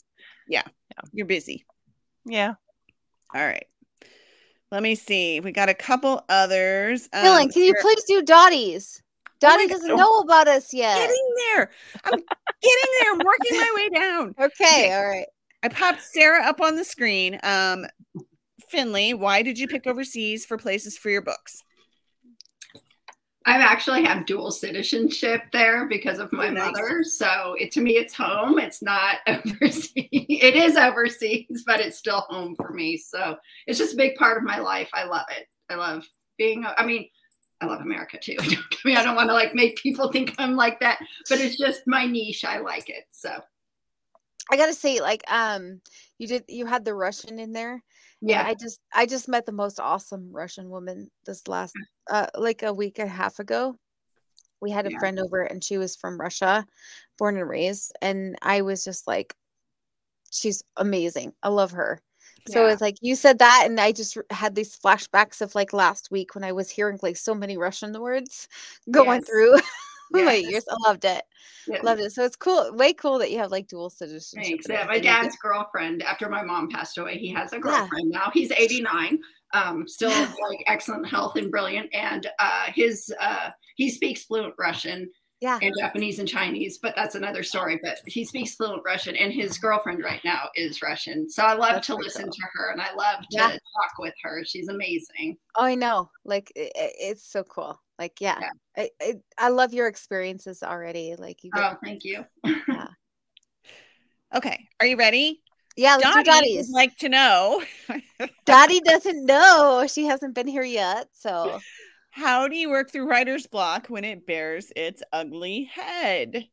[0.48, 0.62] Yeah.
[0.90, 1.08] yeah.
[1.12, 1.64] You're busy.
[2.24, 2.54] Yeah.
[3.34, 3.66] All right.
[4.70, 5.40] Let me see.
[5.40, 7.08] We got a couple others.
[7.12, 9.02] Um, Dylann, can you please do Dottie's?
[9.02, 9.96] Oh Dottie oh doesn't God.
[9.96, 10.96] know about us yet.
[10.98, 11.70] Getting there.
[12.04, 13.12] I'm getting there.
[13.12, 14.34] I'm working my way down.
[14.40, 15.26] Okay, all right.
[15.62, 17.38] I popped Sarah up on the screen.
[17.42, 17.86] Um,
[18.68, 21.62] Finley, why did you pick overseas for places for your books?
[23.48, 26.72] I actually have dual citizenship there because of my oh, nice.
[26.72, 27.02] mother.
[27.02, 28.58] So it, to me, it's home.
[28.58, 29.94] It's not overseas.
[30.12, 32.98] it is overseas, but it's still home for me.
[32.98, 33.36] So
[33.66, 34.90] it's just a big part of my life.
[34.92, 35.46] I love it.
[35.70, 37.08] I love being, I mean,
[37.62, 38.36] I love America too.
[38.40, 40.98] I mean, I don't want to like make people think I'm like that,
[41.30, 42.44] but it's just my niche.
[42.44, 43.04] I like it.
[43.10, 43.30] So
[44.50, 45.80] I gotta say, like, um,
[46.18, 47.82] you did you had the Russian in there.
[48.20, 48.44] Yeah.
[48.44, 51.74] I just I just met the most awesome Russian woman this last
[52.10, 53.76] uh like a week and a half ago.
[54.60, 54.98] We had a yeah.
[54.98, 56.66] friend over and she was from Russia,
[57.16, 59.34] born and raised, and I was just like
[60.32, 61.32] she's amazing.
[61.42, 62.02] I love her.
[62.48, 62.72] So yeah.
[62.72, 66.34] it's like you said that, and I just had these flashbacks of like last week
[66.34, 68.48] when I was hearing like so many Russian words
[68.90, 69.28] going yes.
[69.28, 69.56] through.
[70.14, 70.26] yes.
[70.26, 70.64] my ears.
[70.70, 71.22] I loved it.
[71.66, 71.82] Yes.
[71.84, 72.12] Loved it.
[72.12, 74.48] So it's cool, way cool that you have like dual citizenship.
[74.48, 74.66] Thanks.
[74.68, 78.18] Yeah, my dad's girlfriend, after my mom passed away, he has a girlfriend yeah.
[78.18, 78.30] now.
[78.32, 79.18] He's 89.
[79.54, 80.10] um, still
[80.48, 81.88] like excellent health and brilliant.
[81.94, 85.08] And uh, his uh, he speaks fluent Russian
[85.40, 85.58] Yeah.
[85.62, 87.78] and Japanese and Chinese, but that's another story.
[87.82, 91.30] But he speaks fluent Russian, and his girlfriend right now is Russian.
[91.30, 92.32] So I love That's to listen cool.
[92.32, 93.48] to her, and I love to Yeah.
[93.48, 94.42] talk with her.
[94.44, 95.38] She's amazing.
[95.56, 96.10] Oh, I know.
[96.24, 97.80] Like i i- it's so cool.
[97.98, 98.50] Like yeah, Yeah.
[98.76, 101.16] I, I I love your experiences already.
[101.16, 102.24] Like you get Oh, thank you.
[104.34, 105.42] Okay, are you ready?
[105.74, 105.96] yeah.
[105.96, 106.24] Let's do Dottie
[106.56, 106.70] Dottie's.
[106.70, 107.62] like to know
[108.44, 109.86] Dottie doesn't know.
[109.88, 111.08] She hasn't been here yet.
[111.14, 111.60] So
[112.10, 116.44] how do you work through writer's block when it bears its ugly head?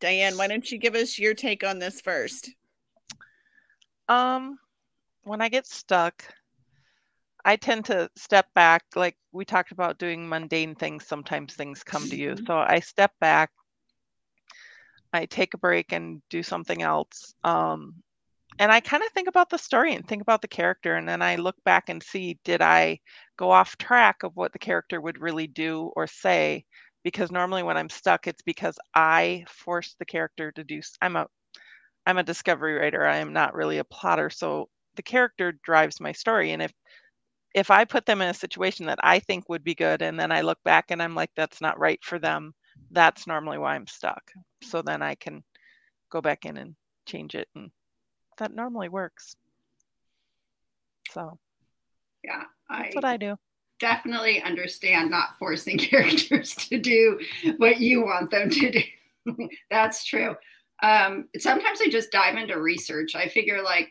[0.00, 2.50] Diane, why don't you give us your take on this first?
[4.08, 4.58] Um,
[5.22, 6.24] when I get stuck,
[7.44, 8.84] I tend to step back.
[8.94, 12.36] Like we talked about doing mundane things, sometimes things come to you.
[12.46, 13.50] So I step back,
[15.12, 17.34] I take a break and do something else.
[17.44, 17.94] Um,
[18.58, 20.96] and I kind of think about the story and think about the character.
[20.96, 23.00] And then I look back and see did I
[23.36, 26.64] go off track of what the character would really do or say?
[27.02, 30.80] Because normally when I'm stuck, it's because I forced the character to do.
[31.00, 31.26] I'm a
[32.06, 33.06] I'm a discovery writer.
[33.06, 34.30] I am not really a plotter.
[34.30, 36.52] So the character drives my story.
[36.52, 36.72] And if
[37.54, 40.30] if I put them in a situation that I think would be good, and then
[40.32, 42.54] I look back and I'm like, that's not right for them,
[42.90, 44.22] that's normally why I'm stuck.
[44.62, 45.42] So then I can
[46.10, 46.74] go back in and
[47.06, 47.48] change it.
[47.54, 47.70] And
[48.38, 49.36] that normally works.
[51.10, 51.38] So
[52.22, 53.36] Yeah, I that's what I do.
[53.80, 57.18] definitely understand not forcing characters to do
[57.56, 59.48] what you want them to do.
[59.70, 60.36] That's true.
[60.82, 63.14] Um, sometimes I just dive into research.
[63.14, 63.90] I figure like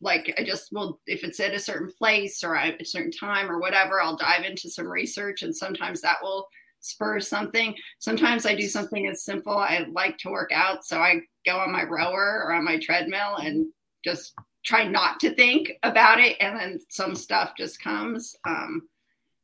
[0.00, 3.50] like I just will if it's at a certain place or at a certain time
[3.50, 6.48] or whatever, I'll dive into some research, and sometimes that will
[6.80, 7.74] spur something.
[7.98, 9.56] Sometimes I do something as simple.
[9.56, 13.36] I like to work out, so I go on my rower or on my treadmill
[13.36, 13.66] and
[14.04, 14.34] just
[14.64, 18.36] try not to think about it, and then some stuff just comes.
[18.46, 18.88] Um,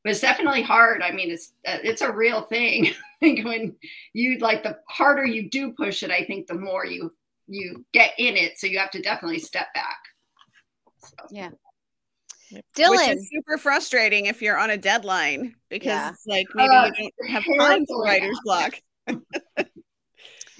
[0.06, 1.02] but it's definitely hard.
[1.02, 2.86] I mean, it's uh, it's a real thing.
[3.16, 3.74] I think when
[4.12, 7.12] you like the harder you do push it, I think the more you
[7.46, 8.58] you get in it.
[8.58, 9.98] So you have to definitely step back.
[10.98, 11.50] So, yeah.
[12.50, 12.64] Yep.
[12.76, 13.16] Which Dylann.
[13.16, 16.12] is super frustrating if you're on a deadline because Yeah.
[16.26, 18.74] like maybe Oh, you don't have time for writer's block.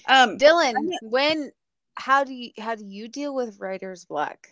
[0.08, 1.52] um, Dylann, when
[1.94, 4.48] how do you how do you deal with writer's block?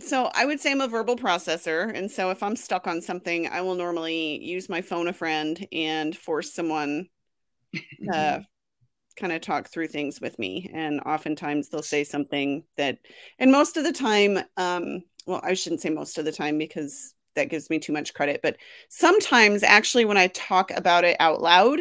[0.00, 3.48] so I would say I'm a verbal processor, and so if I'm stuck on something,
[3.48, 7.06] I will normally use my phone a friend and force someone
[8.12, 8.44] to
[9.16, 10.70] kind of talk through things with me.
[10.72, 12.98] And oftentimes they'll say something that,
[13.38, 17.14] and most of the time, um, well, I shouldn't say most of the time because
[17.36, 18.56] that gives me too much credit, but
[18.88, 21.80] sometimes actually when I talk about it out loud,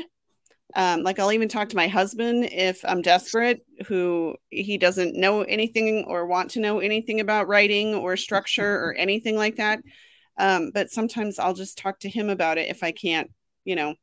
[0.76, 5.42] um, like I'll even talk to my husband if I'm desperate, who he doesn't know
[5.42, 9.80] anything or want to know anything about writing or structure or anything like that.
[10.38, 13.32] Um, but sometimes I'll just talk to him about it if I can't,
[13.66, 13.96] you know,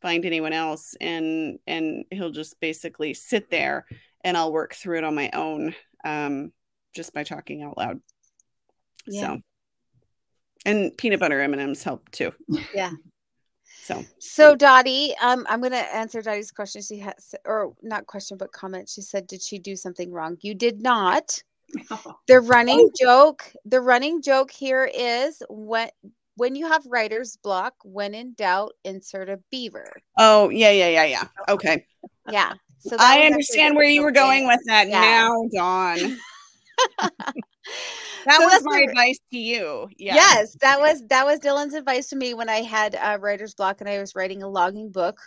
[0.00, 3.86] find anyone else, and and he'll just basically sit there,
[4.24, 5.74] and I'll work through it on my own,
[6.04, 6.52] um,
[6.94, 8.00] just by talking out loud.
[9.06, 9.20] Yeah.
[9.20, 9.40] So,
[10.66, 12.32] and peanut butter M and M's help too.
[12.74, 12.92] Yeah.
[13.82, 16.82] So So Dottie, um, I'm gonna answer Dottie's question.
[16.82, 18.88] She has, or not question, but comment.
[18.88, 21.42] She said, "Did she do something wrong?" You did not.
[22.26, 25.88] The running joke, the running joke here is when
[26.38, 29.92] when you have writer's block, when in doubt, insert a beaver.
[30.16, 31.24] Oh, yeah, yeah, yeah, yeah.
[31.48, 31.84] Okay.
[32.30, 32.54] Yeah.
[32.78, 35.00] So I understand where you were going with that Yeah.
[35.00, 36.16] now, Dawn.
[38.26, 39.88] That So was my the- advice to you.
[39.96, 40.14] Yeah.
[40.14, 43.80] Yes, that was that was Dylann's advice to me when I had a writer's block
[43.80, 45.18] and I was writing a logging book.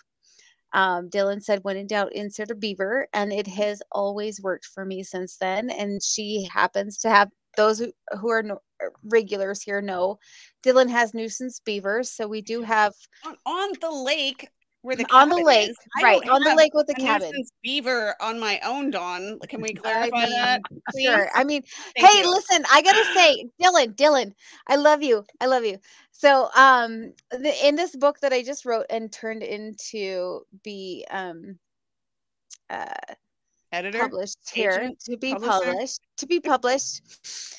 [0.74, 4.86] Um, Dylann said, "When in doubt, insert a beaver," and it has always worked for
[4.86, 5.70] me since then.
[5.70, 8.43] And she happens to have those who, who are
[9.03, 10.19] regulars here know
[10.63, 12.93] Dylann has nuisance beavers, so we do have
[13.25, 14.49] On, on the lake
[14.82, 15.77] where the on the lake, is.
[16.01, 17.32] Right on the lake with the cabin.
[17.63, 19.38] beaver on my own, Dawn.
[19.47, 20.61] Can we I clarify that?
[20.91, 21.05] please?
[21.05, 21.29] Sure.
[21.36, 21.61] I mean,
[21.95, 22.32] Thank hey, you.
[22.32, 24.34] listen, I gotta say, Dylann, Dylann,
[24.67, 25.23] I love you.
[25.39, 25.77] I love you.
[26.11, 31.57] So, um, the, in this book that I just wrote and turned into be um,
[32.69, 32.86] uh,
[33.71, 33.99] Editor.
[33.99, 35.71] published here agent, to be publisher?
[35.71, 37.01] published to be published.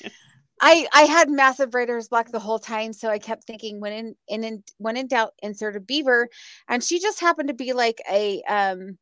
[0.63, 4.15] I I had massive writer's block the whole time, so I kept thinking when in
[4.29, 6.29] in, in when in doubt, insert a beaver,
[6.69, 8.97] and she just happened to be like a um,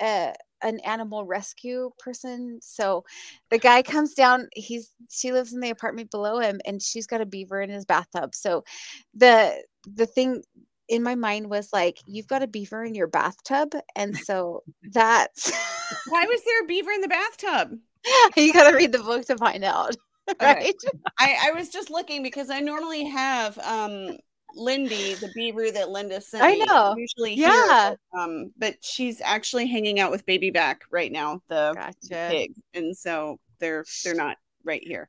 [0.00, 0.32] uh,
[0.62, 2.58] an animal rescue person.
[2.62, 3.04] So
[3.50, 4.48] the guy comes down.
[4.54, 7.84] He's she lives in the apartment below him, and she's got a beaver in his
[7.84, 8.34] bathtub.
[8.34, 8.64] So
[9.14, 10.42] the the thing
[10.88, 15.52] in my mind was like, you've got a beaver in your bathtub, and so that's
[16.08, 17.78] Why was there a beaver in the bathtub?
[18.36, 19.96] you got to read the book to find out.
[20.40, 20.74] right?
[21.18, 24.16] I, I was just looking because I normally have um
[24.54, 26.42] Lindy, the beaver that Linda sent.
[26.42, 26.94] I me, know.
[26.96, 27.90] Usually Yeah.
[27.90, 27.96] here.
[28.18, 32.28] Um, but she's actually hanging out with baby back right now, the Gotcha.
[32.30, 32.52] pig.
[32.74, 35.08] And so they're they're not right here.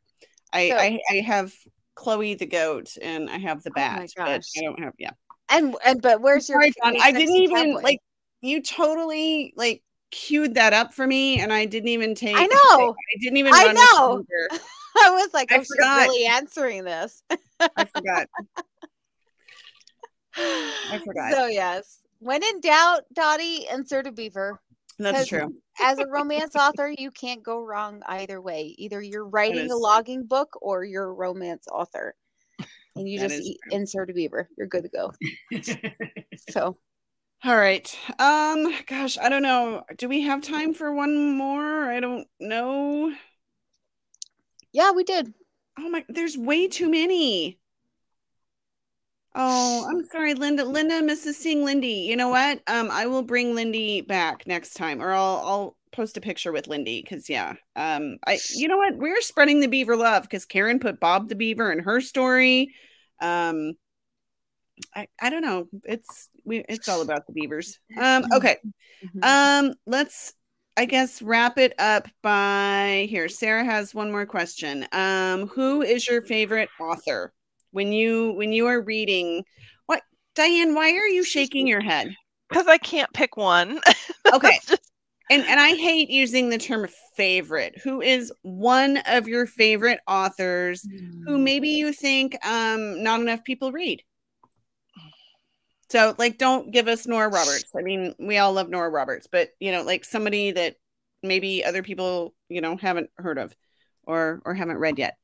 [0.53, 1.53] I So- I, I have
[1.95, 4.43] Chloe the goat and I have the Oh bat, but.
[4.57, 5.11] I don't have yeah.
[5.49, 6.61] And and but where's your?
[6.61, 7.99] Sorry, I didn't even like
[8.41, 12.91] you totally like queued that up for me and I didn't even take I know.
[12.91, 14.23] I didn't even I run know.
[15.03, 17.23] I was like, I am she's really answering this.
[17.59, 18.27] I forgot.
[20.37, 21.33] I forgot.
[21.33, 24.59] So yes, when in doubt, Dottie, insert a beaver.
[24.99, 25.53] That's true.
[25.81, 28.75] As a romance author, you can't go wrong either way.
[28.77, 32.13] Either you're writing a logging book or you're a romance author,
[32.95, 34.47] and you That just is e- insert a beaver.
[34.57, 35.11] You're good to go.
[36.49, 36.77] So
[37.43, 37.97] All right.
[38.19, 39.83] Um gosh, I don't know.
[39.97, 41.89] Do we have time for one more?
[41.89, 43.13] I don't know.
[44.73, 45.33] Yeah, we did.
[45.77, 47.57] Oh my there's way too many.
[49.33, 50.65] Oh, I'm sorry, Linda.
[50.65, 52.05] Linda misses seeing Lindy.
[52.09, 52.61] You know what?
[52.67, 56.67] Um, I will bring Lindy back next time, or I'll I'll post a picture with
[56.67, 57.53] Lindy because yeah.
[57.75, 58.97] Um, I you know what?
[58.97, 62.73] We're spreading the beaver love because Karen put Bob the Beaver in her story.
[63.21, 63.73] Um,
[64.93, 65.67] I I don't know.
[65.85, 67.79] It's we it's all about the beavers.
[67.97, 68.57] Um, okay.
[69.15, 69.23] Mhm.
[69.23, 70.33] Um, let's
[70.77, 73.27] I guess wrap it up by here.
[73.29, 74.87] Sarah has one more question.
[74.91, 77.33] Um, who is your favorite author?
[77.71, 79.43] When you when you are reading
[79.85, 80.01] what
[80.35, 82.15] Diane, why are you shaking your head?
[82.49, 83.79] Because I can't pick one.
[84.33, 84.59] Okay.
[84.65, 84.91] Just-
[85.29, 87.77] And and I hate using the term favorite.
[87.83, 90.87] Who is one of your favorite authors
[91.25, 94.01] who maybe you think um not enough people read?
[95.91, 97.65] So like don't give us Nora Roberts.
[97.77, 100.77] I mean, we all love Nora Roberts, but you know, like somebody that
[101.21, 103.53] maybe other people, you know, haven't heard of
[104.07, 105.17] or or haven't read yet.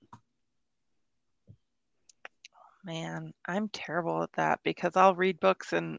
[2.83, 5.97] Man, I'm terrible at that because I'll read books and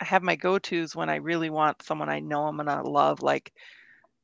[0.00, 3.52] I have my go-tos when I really want someone I know I'm gonna love, like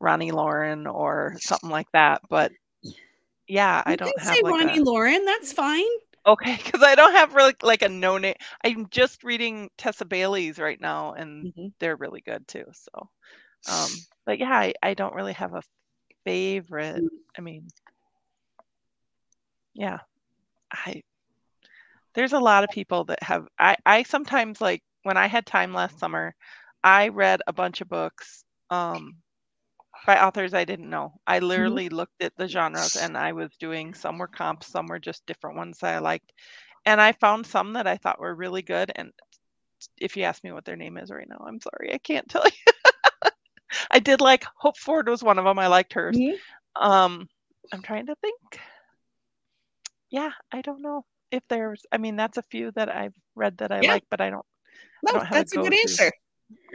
[0.03, 2.23] Roni Loren or something like that.
[2.29, 2.51] But
[3.47, 5.85] yeah, I don't can have say like Roni a Loren, that's fine.
[6.27, 8.35] Okay, because I don't have really like a no name.
[8.65, 11.73] I'm just reading Tessa Bailey's right now, and Mhm.
[11.81, 12.65] they're really good too.
[12.73, 13.11] So,
[13.67, 15.63] um, but yeah, I, I don't really have a
[16.25, 17.05] favorite.
[17.39, 17.73] I mean,
[19.75, 19.99] yeah,
[20.73, 21.03] I
[22.15, 25.73] there's a lot of people that have I I sometimes like when I had time
[25.73, 26.35] last summer,
[26.83, 29.17] I read a bunch of books um
[30.07, 31.13] by authors I didn't know.
[31.27, 34.99] I literally looked at the genres and I was doing some were comps, some were
[34.99, 36.33] just different ones that I liked.
[36.85, 39.13] And I found some that I thought were really good and
[39.99, 42.45] if you ask me what their name is right now, I'm sorry, I can't tell
[42.45, 43.31] you.
[43.91, 45.59] I did like Hope Ford was one of them.
[45.59, 46.17] I liked hers.
[46.17, 46.37] Mhm.
[46.77, 47.29] Um,
[47.73, 48.61] I'm trying to think.
[50.11, 51.85] Yeah, I don't know if there's.
[51.91, 53.95] I mean, that's a few that I've read that I Yeah.
[53.95, 54.47] like, but I don't.
[55.03, 56.13] No, don't have that's a good answer.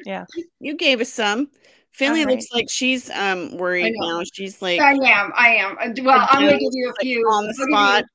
[0.06, 0.26] Yeah.
[0.60, 1.50] You gave us some.
[1.92, 4.22] Finley All looks like she's um worried now.
[4.34, 5.32] She's like I am.
[5.36, 5.76] I am.
[6.04, 8.06] Well, I'm going to give you a few on the you- spot.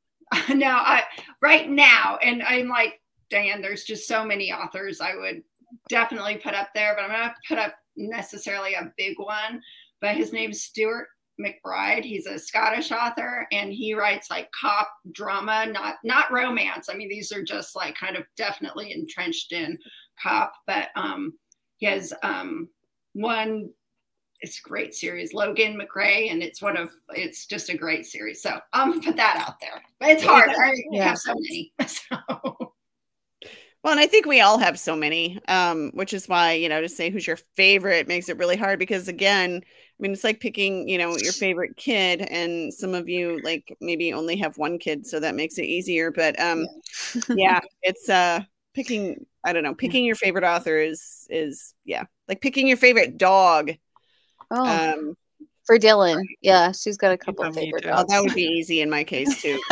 [0.57, 1.05] no, I
[1.41, 3.01] right now, and I'm like,
[3.31, 5.43] Dan, there's just so many authors I would
[5.89, 9.61] definitely put up there, but I'm not put up necessarily a big one.
[10.01, 11.07] But his name's Stuart
[11.41, 12.05] MacBride.
[12.05, 16.89] He's a Scottish author, and he writes like cop drama, not not romance.
[16.91, 19.79] I mean, these are just like kind of definitely entrenched in
[20.21, 21.35] cop, but um,
[21.79, 22.69] he has um
[23.13, 23.71] one
[24.41, 28.43] it's a great series logan mcrae and it's one of it's just a great series.
[28.43, 29.83] So i'm gonna put that out there.
[29.99, 30.51] But it's hard.
[30.51, 31.09] i Yeah.
[31.09, 31.73] have so many.
[31.89, 32.73] So.
[33.83, 36.81] Well, and I think we all have so many, um, which is why, you know,
[36.81, 40.41] to say who's your favorite makes it really hard because, again, I mean, it's like
[40.41, 44.79] picking, you know, your favorite kid, and some of you like maybe only have one
[44.81, 46.11] kid, so that makes it easier.
[46.11, 46.67] But um,
[47.31, 48.41] yeah, it's uh,
[48.75, 53.17] picking, I Dawn't know, picking your favorite author is is yeah, like picking your favorite
[53.17, 53.71] dog.
[54.51, 55.17] Oh, Um,
[55.65, 57.91] for Dylann, yeah, she's got a couple of favorite too.
[57.91, 58.13] oh, dogs.
[58.13, 59.59] that would be easy in my case too.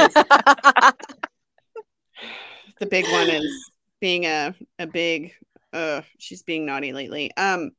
[2.80, 3.70] the big one is
[4.00, 5.32] being a a big
[5.72, 7.70] uh she's being naughty lately um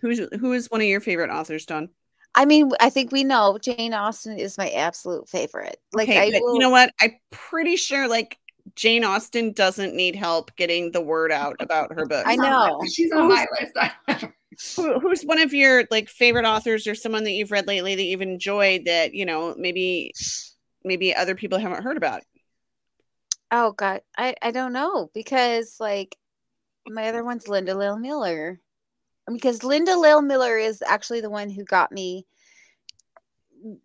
[0.00, 1.88] who's who is one of your favorite authors don
[2.36, 5.76] I mean, I think we know Jane Austen is my absolute favorite.
[5.92, 8.38] Like, okay I but will, you know what i'm pretty sure like
[8.76, 12.24] jane austen doesn't need help getting the word out about her books.
[12.26, 12.80] I know.
[12.92, 14.32] she's on my list.
[14.76, 18.04] Who, who's one of your like favorite authors or someone that you've read lately that
[18.04, 20.12] you've enjoyed that you know maybe
[20.84, 22.22] maybe other people haven't heard about?
[23.50, 26.16] Oh god, I I don't know because like
[26.86, 28.60] my other one's Linda Lael Miller,
[29.32, 32.24] because Linda Lael Miller is actually the one who got me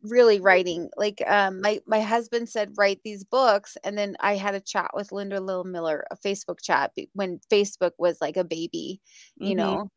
[0.03, 0.89] really writing.
[0.97, 4.91] Like um my my husband said write these books and then I had a chat
[4.93, 8.99] with Linda Lael Miller, a Facebook chat when Facebook was like a baby,
[9.37, 9.57] you Mhm.
[9.57, 9.91] know.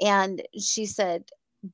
[0.00, 1.24] And she said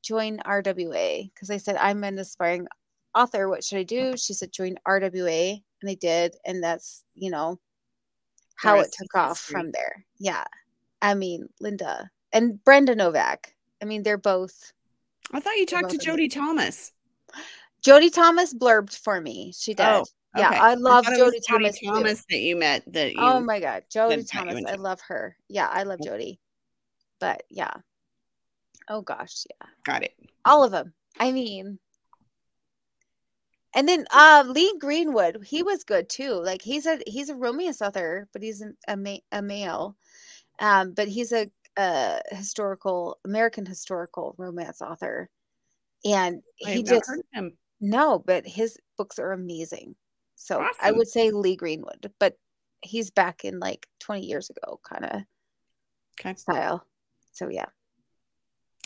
[0.02, 2.66] join RWA because I said I'm an aspiring
[3.14, 3.48] author.
[3.48, 4.16] What should I do?
[4.16, 7.58] She said join RWA and I did and that's, you know,
[8.56, 10.04] how it took off from there.
[10.18, 10.44] Yeah.
[11.02, 13.54] I mean, Linda and Brenda Novak.
[13.82, 14.72] I mean, they're both
[15.32, 15.98] I thought you talked to.
[15.98, 16.92] Jodi Thomas.
[17.82, 19.52] Jodi Thomas blurbed for me.
[19.56, 19.86] She did.
[19.86, 20.04] Oh,
[20.36, 20.50] Yeah.
[20.50, 21.78] I love was Jodi Thomas.
[21.78, 21.86] too.
[21.86, 22.84] Thomas that you met.
[22.92, 23.20] That you.
[23.20, 24.62] Oh my god, Jodi Thomas.
[24.66, 25.36] I love her.
[25.48, 26.00] Yeah, I love.
[26.02, 26.38] Jodi.
[27.18, 27.72] But yeah.
[28.88, 29.68] Oh gosh, yeah.
[29.84, 30.14] got it.
[30.44, 30.92] All of them.
[31.18, 31.78] I mean,
[33.74, 36.32] and then uh Leigh Greenwood, he was good too.
[36.32, 39.96] Like he's a he's a romance author, but he's a a, ma- a male.
[40.60, 45.30] Um, but he's a, a historical American historical romance author,
[46.04, 47.56] and I he just heard him.
[47.80, 49.94] no, but his books are amazing.
[50.36, 52.38] So I would say Leigh Greenwood, but
[52.82, 55.22] he's back in like 20 years ago kind of
[56.18, 56.34] Okay.
[56.34, 56.86] style.
[57.32, 57.66] So yeah.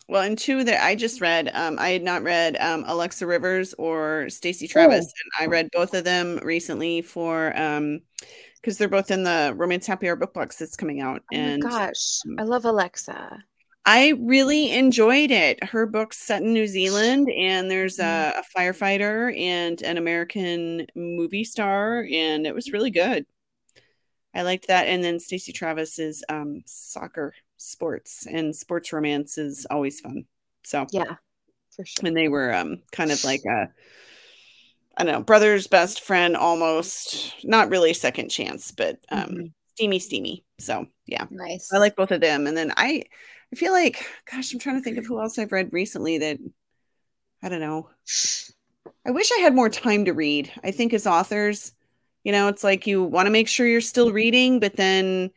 [0.06, 3.72] Well, and two that I just read, um, I had not read um, Alexa Rivers
[3.74, 8.00] or Stacy Travis, and I read both of them recently for um,
[8.60, 11.62] because they're both in the Romance Happy Hour book box that's coming out, Oh and
[11.62, 13.44] gosh, um, I love Alexa.
[13.87, 15.62] I really enjoyed it.
[15.62, 21.45] Her book's set in New Zealand, and there's a, a firefighter and an American movie
[21.45, 23.26] star, and it was really good.
[24.35, 24.87] I liked that.
[24.87, 30.24] And then Stacy Travis's um, soccer sports and sports romance is always fun.
[30.64, 31.16] So, Yeah,
[31.76, 32.09] for sure.
[32.09, 33.68] and they were um, kind of like a,
[34.97, 39.53] I don't know, brother's best friend almost, not really second chance, but um, Mhm.
[39.75, 40.45] Steamy, steamy.
[40.59, 41.27] So, yeah.
[41.31, 41.72] Nice.
[41.72, 42.47] I like both of them.
[42.47, 43.05] And then I
[43.53, 46.39] I feel like, gosh, I'm trying to think of who else I've read recently that
[47.43, 47.91] I don't know.
[49.07, 50.51] I wish I had more time to read.
[50.62, 51.72] I think as authors,
[52.22, 55.31] you know, it's like you want to make sure you're still reading, but then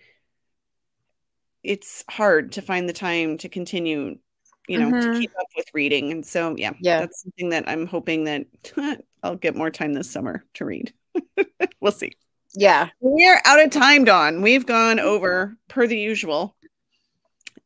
[1.63, 4.17] it's hard to find the time to continue,
[4.67, 5.19] you know, to Mhm.
[5.19, 6.11] keep up with reading.
[6.11, 6.99] And so, yeah, Yeah.
[6.99, 8.45] that's something that I'm hoping that
[9.23, 10.93] I'll get more time this summer to read.
[11.81, 12.13] we'll see.
[12.59, 12.89] Yeah.
[12.99, 14.41] We're out of time, Dawn.
[14.41, 16.55] We've gone over per the usual.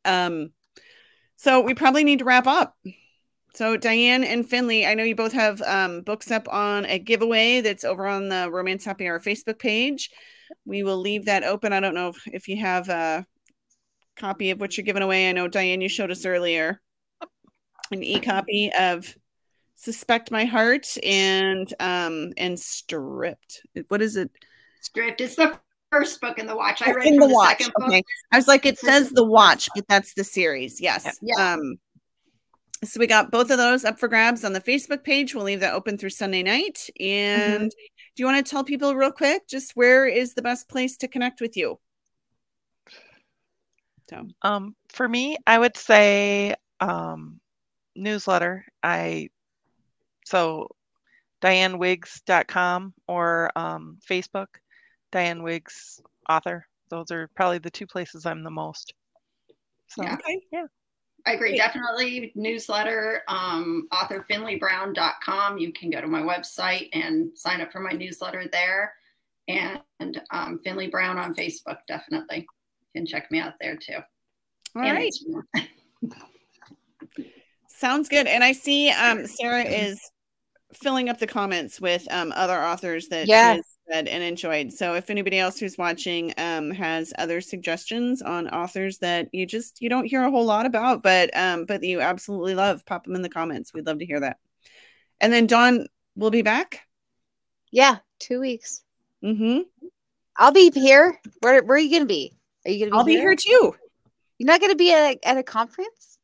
[0.04, 0.52] Um,
[1.38, 2.76] so we probably need to wrap up.
[3.54, 7.62] So Diane and Finley, I know you both have um, books up on a giveaway
[7.62, 10.10] that's over on the Romance Happy Hour Facebook page.
[10.66, 11.72] We will leave that open.
[11.72, 13.26] I don't know if, if you have a
[14.18, 15.30] copy of what you're giving away.
[15.30, 16.82] I know Diane, you showed us earlier
[17.92, 19.16] an e-copy of
[19.76, 23.62] Suspect My Heart and um and Stripped.
[23.88, 24.30] What is it?
[24.82, 25.22] Stripped.
[25.22, 25.58] It's the
[25.92, 26.82] first book in the watch.
[26.82, 27.50] I Oh, read in the the, watch.
[27.60, 27.88] second book.
[27.88, 28.04] Okay.
[28.32, 30.82] I was like, it says the the watch, but that's the series.
[30.82, 31.18] Yes.
[31.22, 31.54] Yeah.
[31.54, 31.78] Um,
[32.84, 35.36] so we got both of those up for grabs on the Facebook page.
[35.36, 36.90] We'll leave that open through Sunday night.
[37.00, 37.76] And do
[38.24, 41.42] you want to tell people real quick just where is the best place to connect
[41.42, 41.80] with you?
[44.10, 47.40] So Um, for me, I would say um,
[47.96, 48.66] newsletter.
[48.82, 49.30] I
[50.26, 50.70] so
[51.42, 54.48] dianewiggs.com or um, Facebook,
[55.12, 56.66] Diane Wiggs author.
[56.90, 58.94] Those are probably the two places I'm the most.
[59.88, 60.16] So Yeah.
[60.16, 60.42] okay.
[61.26, 61.50] I agree.
[61.52, 61.58] Great.
[61.58, 65.58] Definitely newsletter, um, authorfinleybrown.com.
[65.58, 68.94] You can go to my website and sign up for my newsletter there.
[69.48, 69.82] And
[70.32, 72.48] um, Finley Brown on Facebook, definitely.
[72.94, 73.98] You can check me out there too.
[74.76, 75.14] All And right.
[77.68, 78.28] Sounds good.
[78.28, 80.00] And I see um, Sarah is
[80.74, 83.60] filling up the comments with um, other authors that Yeah.
[83.90, 84.72] Read and enjoyed.
[84.72, 89.82] So if anybody else who's watching um, has other suggestions on authors that you just
[89.82, 93.16] you don't hear a whole lot about, but um, but you absolutely love, pop them
[93.16, 93.74] in the comments.
[93.74, 94.38] We'd love to hear that.
[95.20, 96.82] And then Dawn will be back.
[97.72, 97.98] Yeah.
[98.20, 98.84] Two weeks.
[99.24, 99.62] Mm-hmm.
[100.38, 101.20] I'll be here.
[101.42, 102.34] Where, where are you going to be?
[102.66, 103.76] Are you going to be I'll be here too.
[104.38, 106.18] You're not going to be at a, at a conference?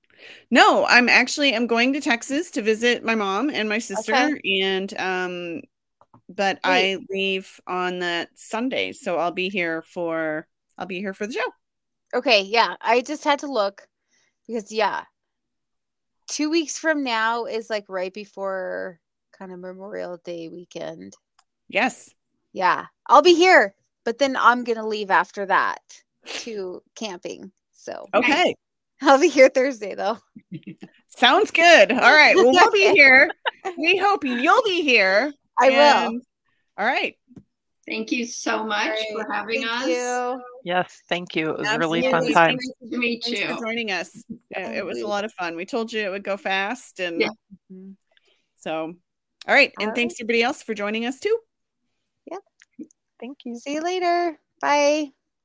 [0.49, 4.61] No, I'm actually I'm going to Texas to visit my mom and my sister Okay.
[4.61, 5.61] and um
[6.29, 10.47] but I leave on that Sunday, so I'll be here for
[10.77, 11.51] I'll be here for the show.
[12.13, 12.75] Okay, yeah.
[12.81, 13.87] I just had to look
[14.47, 15.03] because yeah.
[16.29, 18.99] 2 weeks from now is like right before
[19.37, 21.13] kind of Memorial Day weekend.
[21.69, 22.09] Yes.
[22.53, 22.85] Yeah.
[23.07, 25.79] I'll be here, but then I'm going to leave after that
[26.25, 27.51] to camping.
[27.71, 28.55] So, Okay.
[29.01, 30.17] I'll be here Thursday though.
[31.09, 31.91] Sounds good.
[31.91, 32.35] All right.
[32.35, 33.29] Well, we'll be here.
[33.77, 35.33] We hope you'll be here.
[35.59, 36.19] I will.
[36.77, 37.15] All right.
[37.87, 39.87] Thank you so much All for having thank us.
[39.87, 40.43] you.
[40.65, 41.51] yes, thank you.
[41.51, 42.55] It was a really fun time.
[42.55, 43.47] Nice to meet Thanks you.
[43.55, 44.23] for joining us.
[44.51, 45.55] It was a lot of fun.
[45.55, 47.29] We told you it would go fast and Yeah.
[47.71, 47.95] Mhm.
[48.57, 48.93] so
[49.47, 49.71] All right.
[49.79, 51.39] And All thanks everybody else for joining us too.
[52.29, 52.39] Yeah.
[53.21, 53.55] Thank you.
[53.55, 54.37] See you later.
[54.59, 55.13] Bye.